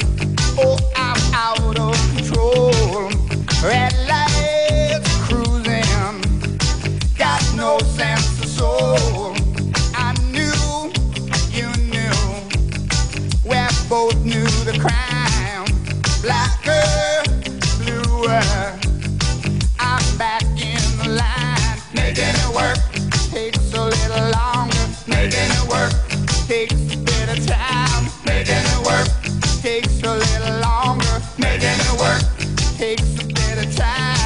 oh 0.58 0.78
I'm 0.96 1.16
out 1.34 1.78
of 1.78 1.96
control. 2.14 2.70
Red 3.62 3.94
lights 4.08 5.10
cruising, 5.24 6.20
got 7.16 7.42
no 7.56 7.78
sense 7.78 8.38
of 8.42 8.46
soul. 8.46 9.34
I 9.94 10.14
knew, 10.30 10.92
you 11.50 11.68
knew, 11.90 12.18
we're 13.44 13.68
both 13.88 14.21
takes 29.72 30.02
a 30.02 30.14
little 30.14 30.60
longer. 30.60 31.22
Making 31.38 31.80
it 31.80 31.98
work 31.98 32.22
takes 32.76 33.22
a 33.22 33.26
bit 33.26 33.66
of 33.66 33.74
time. 33.74 34.21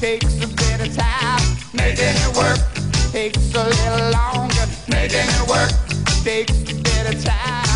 Takes 0.00 0.42
a 0.42 0.48
bit 0.48 0.80
of 0.80 0.96
time. 0.96 1.42
Making 1.74 2.16
it 2.24 2.34
work 2.34 2.58
takes 3.12 3.54
a 3.54 3.64
little 3.64 4.10
longer. 4.10 4.66
Making 4.88 5.28
it 5.28 5.46
work 5.46 5.70
takes 6.24 6.56
a 6.70 6.74
bit 6.74 7.14
of 7.14 7.22
time, 7.22 7.69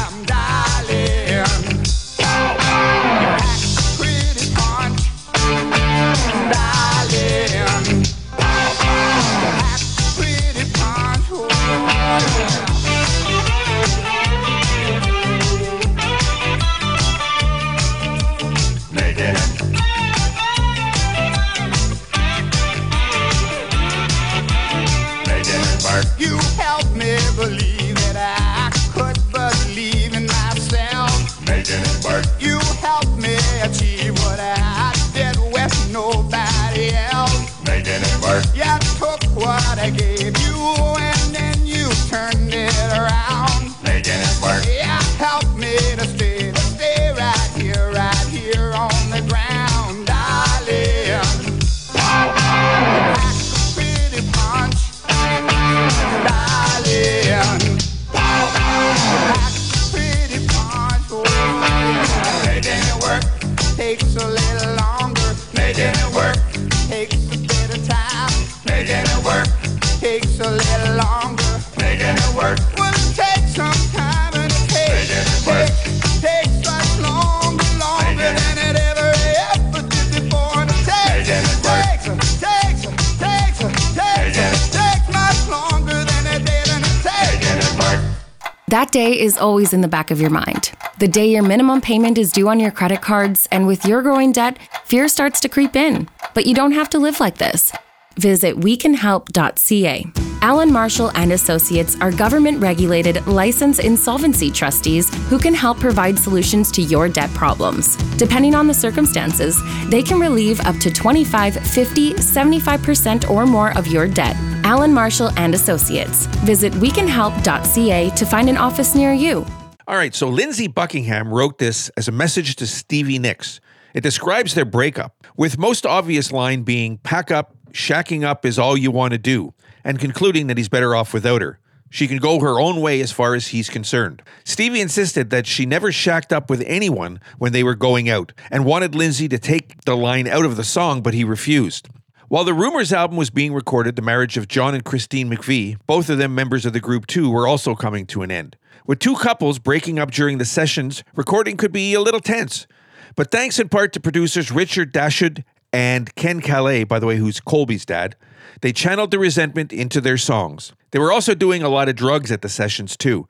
day 88.94 89.18
is 89.18 89.36
always 89.36 89.72
in 89.72 89.80
the 89.80 89.88
back 89.88 90.12
of 90.12 90.20
your 90.20 90.30
mind. 90.30 90.70
The 91.00 91.08
day 91.08 91.26
your 91.28 91.42
minimum 91.42 91.80
payment 91.80 92.16
is 92.16 92.30
due 92.30 92.48
on 92.48 92.60
your 92.60 92.70
credit 92.70 93.02
cards, 93.02 93.48
and 93.50 93.66
with 93.66 93.84
your 93.84 94.02
growing 94.02 94.30
debt, 94.30 94.56
fear 94.84 95.08
starts 95.08 95.40
to 95.40 95.48
creep 95.48 95.74
in. 95.74 96.08
But 96.32 96.46
you 96.46 96.54
don't 96.54 96.70
have 96.70 96.90
to 96.90 97.00
live 97.00 97.18
like 97.18 97.38
this. 97.38 97.72
Visit 98.16 98.54
wecanhelp.ca. 98.54 100.23
Alan 100.44 100.70
Marshall 100.70 101.10
and 101.14 101.32
Associates 101.32 101.96
are 102.02 102.12
government 102.12 102.60
regulated 102.60 103.26
licensed 103.26 103.80
insolvency 103.80 104.50
trustees 104.50 105.08
who 105.30 105.38
can 105.38 105.54
help 105.54 105.80
provide 105.80 106.18
solutions 106.18 106.70
to 106.72 106.82
your 106.82 107.08
debt 107.08 107.30
problems. 107.30 107.96
Depending 108.18 108.54
on 108.54 108.66
the 108.66 108.74
circumstances, 108.74 109.58
they 109.88 110.02
can 110.02 110.20
relieve 110.20 110.60
up 110.66 110.76
to 110.80 110.90
25, 110.90 111.54
50, 111.54 112.12
75% 112.12 113.30
or 113.30 113.46
more 113.46 113.74
of 113.78 113.86
your 113.86 114.06
debt. 114.06 114.36
Alan 114.64 114.92
Marshall 114.92 115.30
and 115.38 115.54
Associates. 115.54 116.26
Visit 116.44 116.74
wecanhelp.ca 116.74 118.10
to 118.10 118.26
find 118.26 118.50
an 118.50 118.58
office 118.58 118.94
near 118.94 119.14
you. 119.14 119.46
All 119.88 119.96
right, 119.96 120.14
so 120.14 120.28
Lindsey 120.28 120.66
Buckingham 120.66 121.32
wrote 121.32 121.56
this 121.56 121.88
as 121.96 122.06
a 122.06 122.12
message 122.12 122.56
to 122.56 122.66
Stevie 122.66 123.18
Nicks. 123.18 123.62
It 123.94 124.02
describes 124.02 124.52
their 124.52 124.66
breakup, 124.66 125.26
with 125.38 125.56
most 125.56 125.86
obvious 125.86 126.32
line 126.32 126.64
being 126.64 126.98
pack 126.98 127.30
up, 127.30 127.56
shacking 127.72 128.24
up 128.24 128.44
is 128.44 128.58
all 128.58 128.76
you 128.76 128.90
want 128.90 129.12
to 129.12 129.18
do, 129.18 129.53
and 129.84 129.98
concluding 129.98 130.46
that 130.46 130.56
he's 130.56 130.68
better 130.68 130.96
off 130.96 131.12
without 131.12 131.42
her. 131.42 131.58
She 131.90 132.08
can 132.08 132.18
go 132.18 132.40
her 132.40 132.58
own 132.58 132.80
way 132.80 133.00
as 133.00 133.12
far 133.12 133.36
as 133.36 133.48
he's 133.48 133.70
concerned. 133.70 134.22
Stevie 134.42 134.80
insisted 134.80 135.30
that 135.30 135.46
she 135.46 135.64
never 135.64 135.92
shacked 135.92 136.32
up 136.32 136.50
with 136.50 136.64
anyone 136.66 137.20
when 137.38 137.52
they 137.52 137.62
were 137.62 137.76
going 137.76 138.08
out 138.08 138.32
and 138.50 138.64
wanted 138.64 138.96
Lindsey 138.96 139.28
to 139.28 139.38
take 139.38 139.84
the 139.84 139.96
line 139.96 140.26
out 140.26 140.44
of 140.44 140.56
the 140.56 140.64
song, 140.64 141.02
but 141.02 141.14
he 141.14 141.22
refused. 141.22 141.88
While 142.28 142.42
the 142.42 142.54
Rumors 142.54 142.92
album 142.92 143.16
was 143.16 143.30
being 143.30 143.54
recorded, 143.54 143.94
the 143.94 144.02
marriage 144.02 144.36
of 144.36 144.48
John 144.48 144.74
and 144.74 144.84
Christine 144.84 145.30
McVie, 145.30 145.78
both 145.86 146.08
of 146.10 146.18
them 146.18 146.34
members 146.34 146.66
of 146.66 146.72
the 146.72 146.80
group 146.80 147.06
too, 147.06 147.30
were 147.30 147.46
also 147.46 147.76
coming 147.76 148.06
to 148.06 148.22
an 148.22 148.30
end. 148.32 148.56
With 148.86 148.98
two 148.98 149.14
couples 149.14 149.60
breaking 149.60 150.00
up 150.00 150.10
during 150.10 150.38
the 150.38 150.44
sessions, 150.44 151.04
recording 151.14 151.56
could 151.56 151.70
be 151.70 151.94
a 151.94 152.00
little 152.00 152.18
tense. 152.18 152.66
But 153.14 153.30
thanks 153.30 153.60
in 153.60 153.68
part 153.68 153.92
to 153.92 154.00
producers 154.00 154.50
Richard 154.50 154.92
Dashut 154.92 155.44
and 155.72 156.12
Ken 156.16 156.40
Caillat, 156.40 156.88
by 156.88 156.98
the 156.98 157.06
way, 157.06 157.16
who's 157.18 157.40
Colbie's 157.40 157.84
dad, 157.84 158.16
they 158.60 158.72
channeled 158.72 159.10
the 159.10 159.18
resentment 159.18 159.72
into 159.72 160.00
their 160.00 160.18
songs. 160.18 160.72
They 160.90 160.98
were 160.98 161.12
also 161.12 161.34
doing 161.34 161.62
a 161.62 161.68
lot 161.68 161.88
of 161.88 161.96
drugs 161.96 162.30
at 162.30 162.42
the 162.42 162.48
sessions 162.48 162.96
too. 162.96 163.26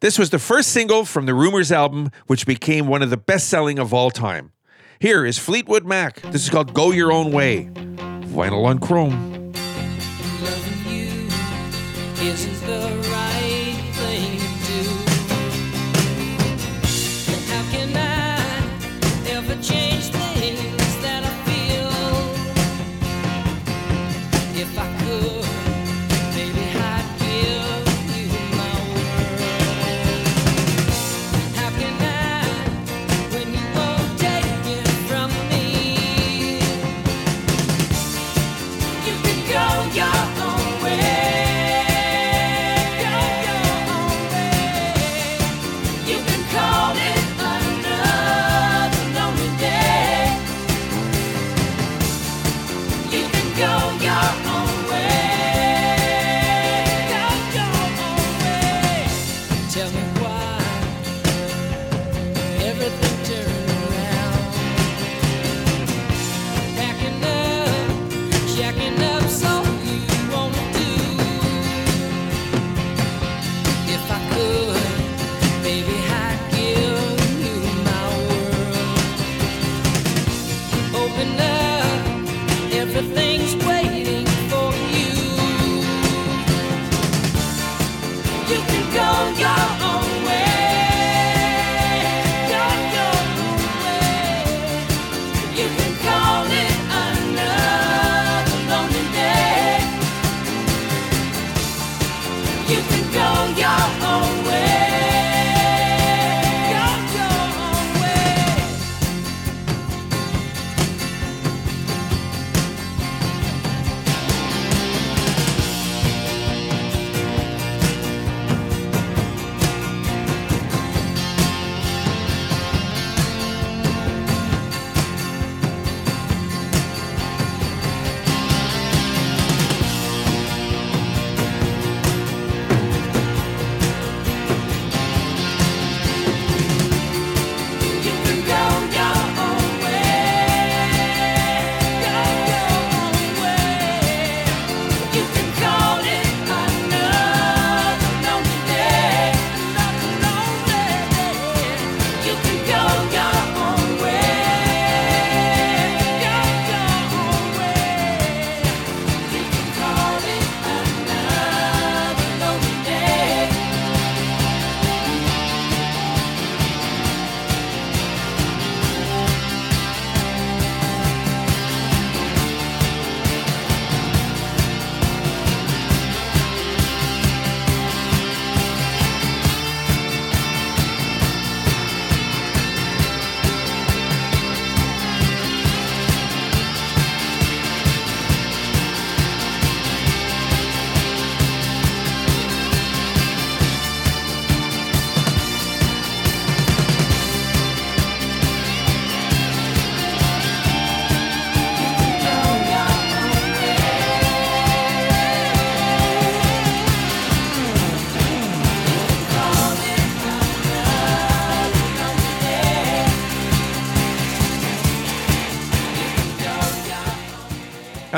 This 0.00 0.18
was 0.18 0.30
the 0.30 0.38
first 0.38 0.70
single 0.70 1.04
from 1.04 1.26
the 1.26 1.34
Rumors 1.34 1.72
album, 1.72 2.10
which 2.26 2.46
became 2.46 2.86
one 2.86 3.02
of 3.02 3.10
the 3.10 3.16
best 3.16 3.48
selling 3.48 3.78
of 3.78 3.92
all 3.92 4.10
time. 4.10 4.52
Here 5.00 5.24
is 5.24 5.38
Fleetwood 5.38 5.86
Mac. 5.86 6.20
This 6.22 6.44
is 6.44 6.50
called 6.50 6.74
Go 6.74 6.90
Your 6.90 7.12
Own 7.12 7.32
Way. 7.32 7.70
Vinyl 7.74 8.64
on 8.66 8.78
Chrome. 8.78 9.28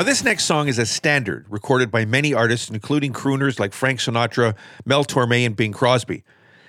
Now, 0.01 0.05
this 0.05 0.23
next 0.23 0.45
song 0.45 0.67
is 0.67 0.79
a 0.79 0.85
standard 0.87 1.45
recorded 1.47 1.91
by 1.91 2.05
many 2.05 2.33
artists, 2.33 2.71
including 2.71 3.13
crooners 3.13 3.59
like 3.59 3.71
Frank 3.71 3.99
Sinatra, 3.99 4.55
Mel 4.83 5.05
Torme, 5.05 5.45
and 5.45 5.55
Bing 5.55 5.73
Crosby. 5.73 6.23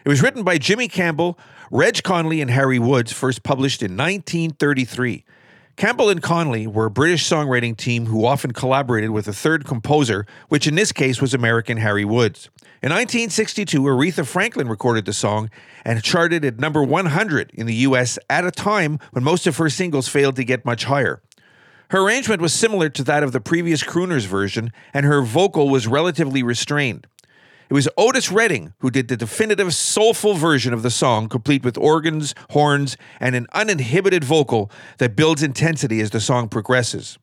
It 0.04 0.08
was 0.10 0.20
written 0.20 0.42
by 0.42 0.58
Jimmy 0.58 0.86
Campbell, 0.86 1.38
Reg 1.70 2.02
Connelly, 2.02 2.42
and 2.42 2.50
Harry 2.50 2.78
Woods, 2.78 3.10
first 3.10 3.42
published 3.42 3.82
in 3.82 3.92
1933. 3.92 5.24
Campbell 5.76 6.10
and 6.10 6.22
Connelly 6.22 6.66
were 6.66 6.84
a 6.84 6.90
British 6.90 7.26
songwriting 7.26 7.74
team 7.74 8.04
who 8.04 8.26
often 8.26 8.50
collaborated 8.50 9.08
with 9.08 9.26
a 9.26 9.32
third 9.32 9.64
composer, 9.64 10.26
which 10.50 10.66
in 10.66 10.74
this 10.74 10.92
case 10.92 11.22
was 11.22 11.32
American 11.32 11.78
Harry 11.78 12.04
Woods. 12.04 12.50
In 12.82 12.90
1962, 12.90 13.80
Aretha 13.80 14.26
Franklin 14.26 14.68
recorded 14.68 15.06
the 15.06 15.14
song 15.14 15.48
and 15.86 16.02
charted 16.02 16.44
at 16.44 16.58
number 16.58 16.82
100 16.82 17.50
in 17.54 17.64
the 17.64 17.76
US 17.76 18.18
at 18.28 18.44
a 18.44 18.50
time 18.50 18.98
when 19.12 19.24
most 19.24 19.46
of 19.46 19.56
her 19.56 19.70
singles 19.70 20.06
failed 20.06 20.36
to 20.36 20.44
get 20.44 20.66
much 20.66 20.84
higher. 20.84 21.22
Her 21.92 22.00
arrangement 22.00 22.40
was 22.40 22.54
similar 22.54 22.88
to 22.88 23.04
that 23.04 23.22
of 23.22 23.32
the 23.32 23.40
previous 23.40 23.82
crooner's 23.82 24.24
version, 24.24 24.72
and 24.94 25.04
her 25.04 25.20
vocal 25.20 25.68
was 25.68 25.86
relatively 25.86 26.42
restrained. 26.42 27.06
It 27.68 27.74
was 27.74 27.86
Otis 27.98 28.32
Redding 28.32 28.72
who 28.78 28.90
did 28.90 29.08
the 29.08 29.16
definitive 29.18 29.74
soulful 29.74 30.32
version 30.32 30.72
of 30.72 30.82
the 30.82 30.90
song, 30.90 31.28
complete 31.28 31.62
with 31.62 31.76
organs, 31.76 32.34
horns, 32.48 32.96
and 33.20 33.36
an 33.36 33.46
uninhibited 33.52 34.24
vocal 34.24 34.70
that 34.96 35.16
builds 35.16 35.42
intensity 35.42 36.00
as 36.00 36.08
the 36.08 36.20
song 36.20 36.48
progresses. 36.48 37.18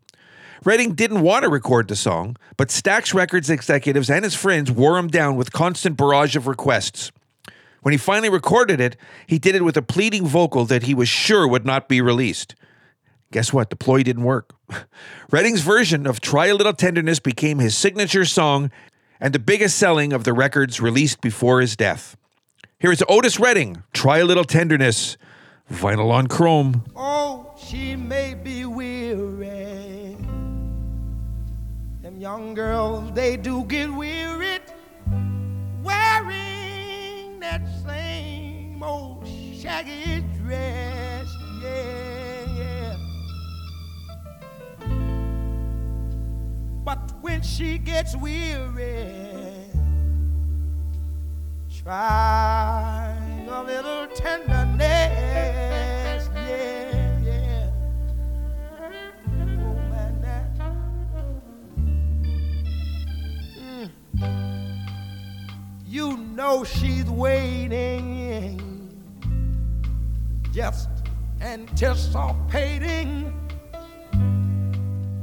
Redding 0.64 0.94
didn't 0.94 1.22
want 1.22 1.46
to 1.46 1.50
record 1.50 1.88
the 1.88 1.96
song, 1.96 2.38
but 2.56 2.68
Stax 2.68 3.12
Records 3.12 3.50
executives 3.50 4.08
and 4.08 4.24
his 4.24 4.36
friends 4.36 4.70
wore 4.70 5.00
him 5.00 5.08
down 5.08 5.36
with 5.36 5.52
constant 5.52 5.98
barrage 5.98 6.36
of 6.36 6.46
requests. 6.46 7.12
When 7.82 7.92
he 7.92 7.98
finally 7.98 8.30
recorded 8.30 8.80
it, 8.80 8.98
he 9.26 9.40
did 9.40 9.56
it 9.56 9.66
with 9.66 9.78
a 9.78 9.82
pleading 9.82 10.28
vocal 10.28 10.66
that 10.66 10.84
he 10.84 10.94
was 10.94 11.10
sure 11.10 11.48
would 11.48 11.66
not 11.66 11.90
be 11.90 12.02
released. 12.02 12.54
Guess 13.32 13.54
what? 13.54 13.70
The 13.70 13.76
ploy 13.76 14.04
didn't 14.04 14.24
work. 14.24 14.56
Redding's 15.32 15.62
version 15.62 16.08
of 16.08 16.20
Try 16.20 16.48
a 16.48 16.56
Little 16.56 16.74
Tenderness 16.74 17.20
became 17.20 17.60
his 17.60 17.78
signature 17.78 18.26
song 18.26 18.72
and 19.20 19.34
the 19.34 19.40
biggest 19.40 19.78
selling 19.78 20.14
of 20.14 20.24
the 20.24 20.34
records 20.34 20.80
released 20.82 21.22
before 21.22 21.62
his 21.62 21.76
death. 21.76 22.18
Here 22.80 22.92
is 22.92 23.04
Otis 23.08 23.40
Redding, 23.40 23.84
Try 23.94 24.20
a 24.20 24.26
Little 24.26 24.46
Tenderness, 24.46 25.18
vinyl 25.72 26.12
on 26.12 26.28
chrome. 26.28 26.86
Oh, 26.96 27.54
she 27.58 27.96
may 27.96 28.34
be 28.34 28.66
weary. 28.66 30.16
Them 32.02 32.18
young 32.18 32.54
girls, 32.54 33.12
they 33.14 33.38
do 33.38 33.66
get 33.66 33.94
wearied 33.94 34.62
wearing 35.84 37.40
that 37.40 37.62
same 37.86 38.82
old 38.82 39.28
shaggy 39.54 40.24
dress. 40.38 41.28
Yeah. 41.62 42.09
But 46.84 47.12
when 47.22 47.42
she 47.42 47.78
gets 47.78 48.16
weary, 48.16 49.16
try 51.84 53.16
a 53.48 53.64
little 53.64 54.08
tenderness. 54.16 54.80
Yeah, 56.34 57.20
yeah. 57.20 57.72
Oh, 59.28 59.76
man, 59.92 60.22
that. 60.22 60.50
Mm. 63.58 63.90
You 65.86 66.18
know 66.18 66.64
she's 66.64 67.06
waiting, 67.06 68.62
just 70.52 70.90
anticipating 71.42 73.34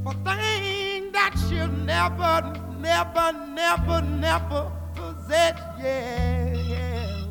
for 0.07 0.13
things 0.25 1.13
that 1.13 1.35
she'll 1.49 1.67
never, 1.67 2.53
never, 2.79 3.33
never, 3.49 4.01
never 4.03 4.71
possess. 4.95 5.59
Yeah, 5.81 6.55
yeah. 6.55 7.25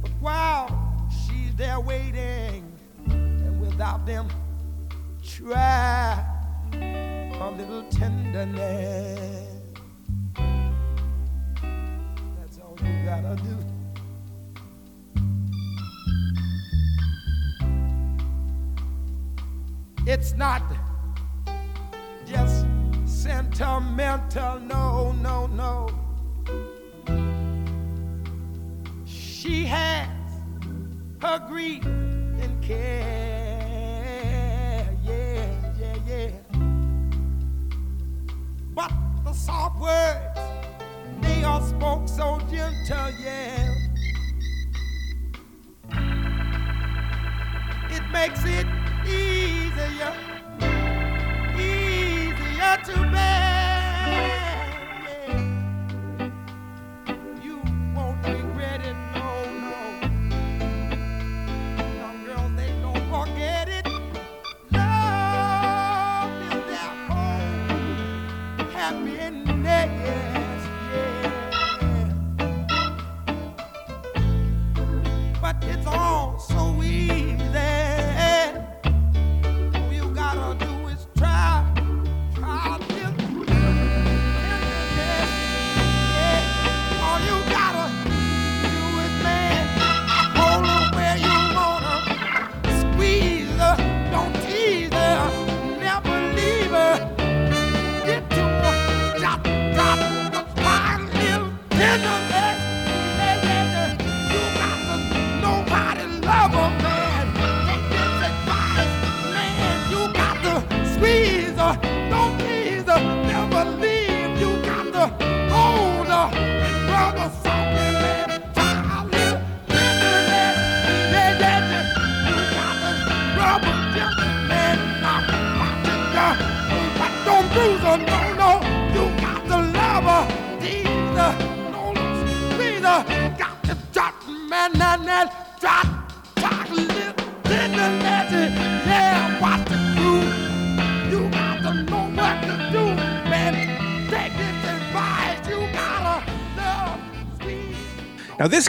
But 0.00 0.12
while 0.20 1.08
she's 1.10 1.56
there 1.56 1.80
waiting, 1.80 2.72
and 3.06 3.60
without 3.60 4.06
them, 4.06 4.28
try 5.24 6.24
a 6.72 7.50
little 7.58 7.82
tenderness. 7.90 9.50
That's 12.38 12.58
all 12.60 12.78
you 12.80 13.04
gotta 13.04 13.34
do. 13.42 13.73
It's 20.06 20.34
not 20.34 20.62
just 22.26 22.66
sentimental, 23.06 24.60
no, 24.60 25.12
no, 25.12 25.46
no. 25.46 25.88
She 29.06 29.64
has 29.64 30.08
her 31.22 31.38
grief 31.48 31.86
and 31.86 32.62
care, 32.62 32.86
yeah, 35.04 35.46
yeah, 35.80 35.96
yeah. 36.06 36.30
But 38.74 38.92
the 39.24 39.32
soft 39.32 39.80
words, 39.80 40.38
they 41.22 41.44
are 41.44 41.62
spoke 41.62 42.08
so 42.08 42.40
gentle, 42.50 43.10
yeah. 43.22 43.70
It 47.90 48.02
makes 48.12 48.44
it 48.44 48.66
easier, 49.74 50.12
easier 51.58 52.76
to 52.84 53.10
bear. 53.10 53.43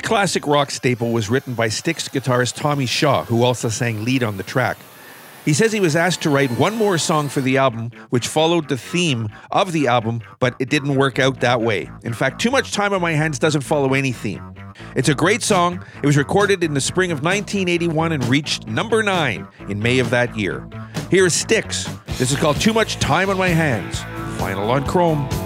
Classic 0.05 0.45
rock 0.45 0.69
staple 0.69 1.11
was 1.11 1.31
written 1.31 1.55
by 1.55 1.67
Styx 1.67 2.07
guitarist 2.09 2.53
Tommy 2.53 2.85
Shaw, 2.85 3.25
who 3.25 3.41
also 3.41 3.69
sang 3.69 4.05
lead 4.05 4.21
on 4.21 4.37
the 4.37 4.43
track. 4.43 4.77
He 5.43 5.51
says 5.51 5.71
he 5.71 5.79
was 5.79 5.95
asked 5.95 6.21
to 6.21 6.29
write 6.29 6.51
one 6.51 6.75
more 6.75 6.99
song 6.99 7.27
for 7.27 7.41
the 7.41 7.57
album, 7.57 7.89
which 8.11 8.27
followed 8.27 8.69
the 8.69 8.77
theme 8.77 9.29
of 9.49 9.71
the 9.71 9.87
album, 9.87 10.21
but 10.39 10.55
it 10.59 10.69
didn't 10.69 10.95
work 10.95 11.17
out 11.17 11.39
that 11.39 11.59
way. 11.59 11.89
In 12.03 12.13
fact, 12.13 12.39
Too 12.39 12.51
Much 12.51 12.71
Time 12.71 12.93
on 12.93 13.01
My 13.01 13.13
Hands 13.13 13.37
doesn't 13.39 13.61
follow 13.61 13.95
any 13.95 14.11
theme. 14.11 14.53
It's 14.95 15.09
a 15.09 15.15
great 15.15 15.41
song. 15.41 15.83
It 16.03 16.05
was 16.05 16.17
recorded 16.17 16.63
in 16.63 16.75
the 16.75 16.81
spring 16.81 17.11
of 17.11 17.23
1981 17.23 18.11
and 18.11 18.23
reached 18.25 18.67
number 18.67 19.01
nine 19.01 19.47
in 19.69 19.79
May 19.79 19.97
of 19.97 20.11
that 20.11 20.37
year. 20.37 20.69
Here 21.09 21.25
is 21.25 21.33
Styx. 21.33 21.85
This 22.19 22.31
is 22.31 22.37
called 22.37 22.61
Too 22.61 22.73
Much 22.73 22.97
Time 22.97 23.31
on 23.31 23.39
My 23.39 23.49
Hands. 23.49 23.97
Vinyl 24.37 24.69
on 24.69 24.85
Chrome. 24.85 25.44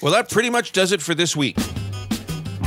Well, 0.00 0.12
that 0.12 0.30
pretty 0.30 0.50
much 0.50 0.72
does 0.72 0.92
it 0.92 1.02
for 1.02 1.14
this 1.14 1.36
week. 1.36 1.56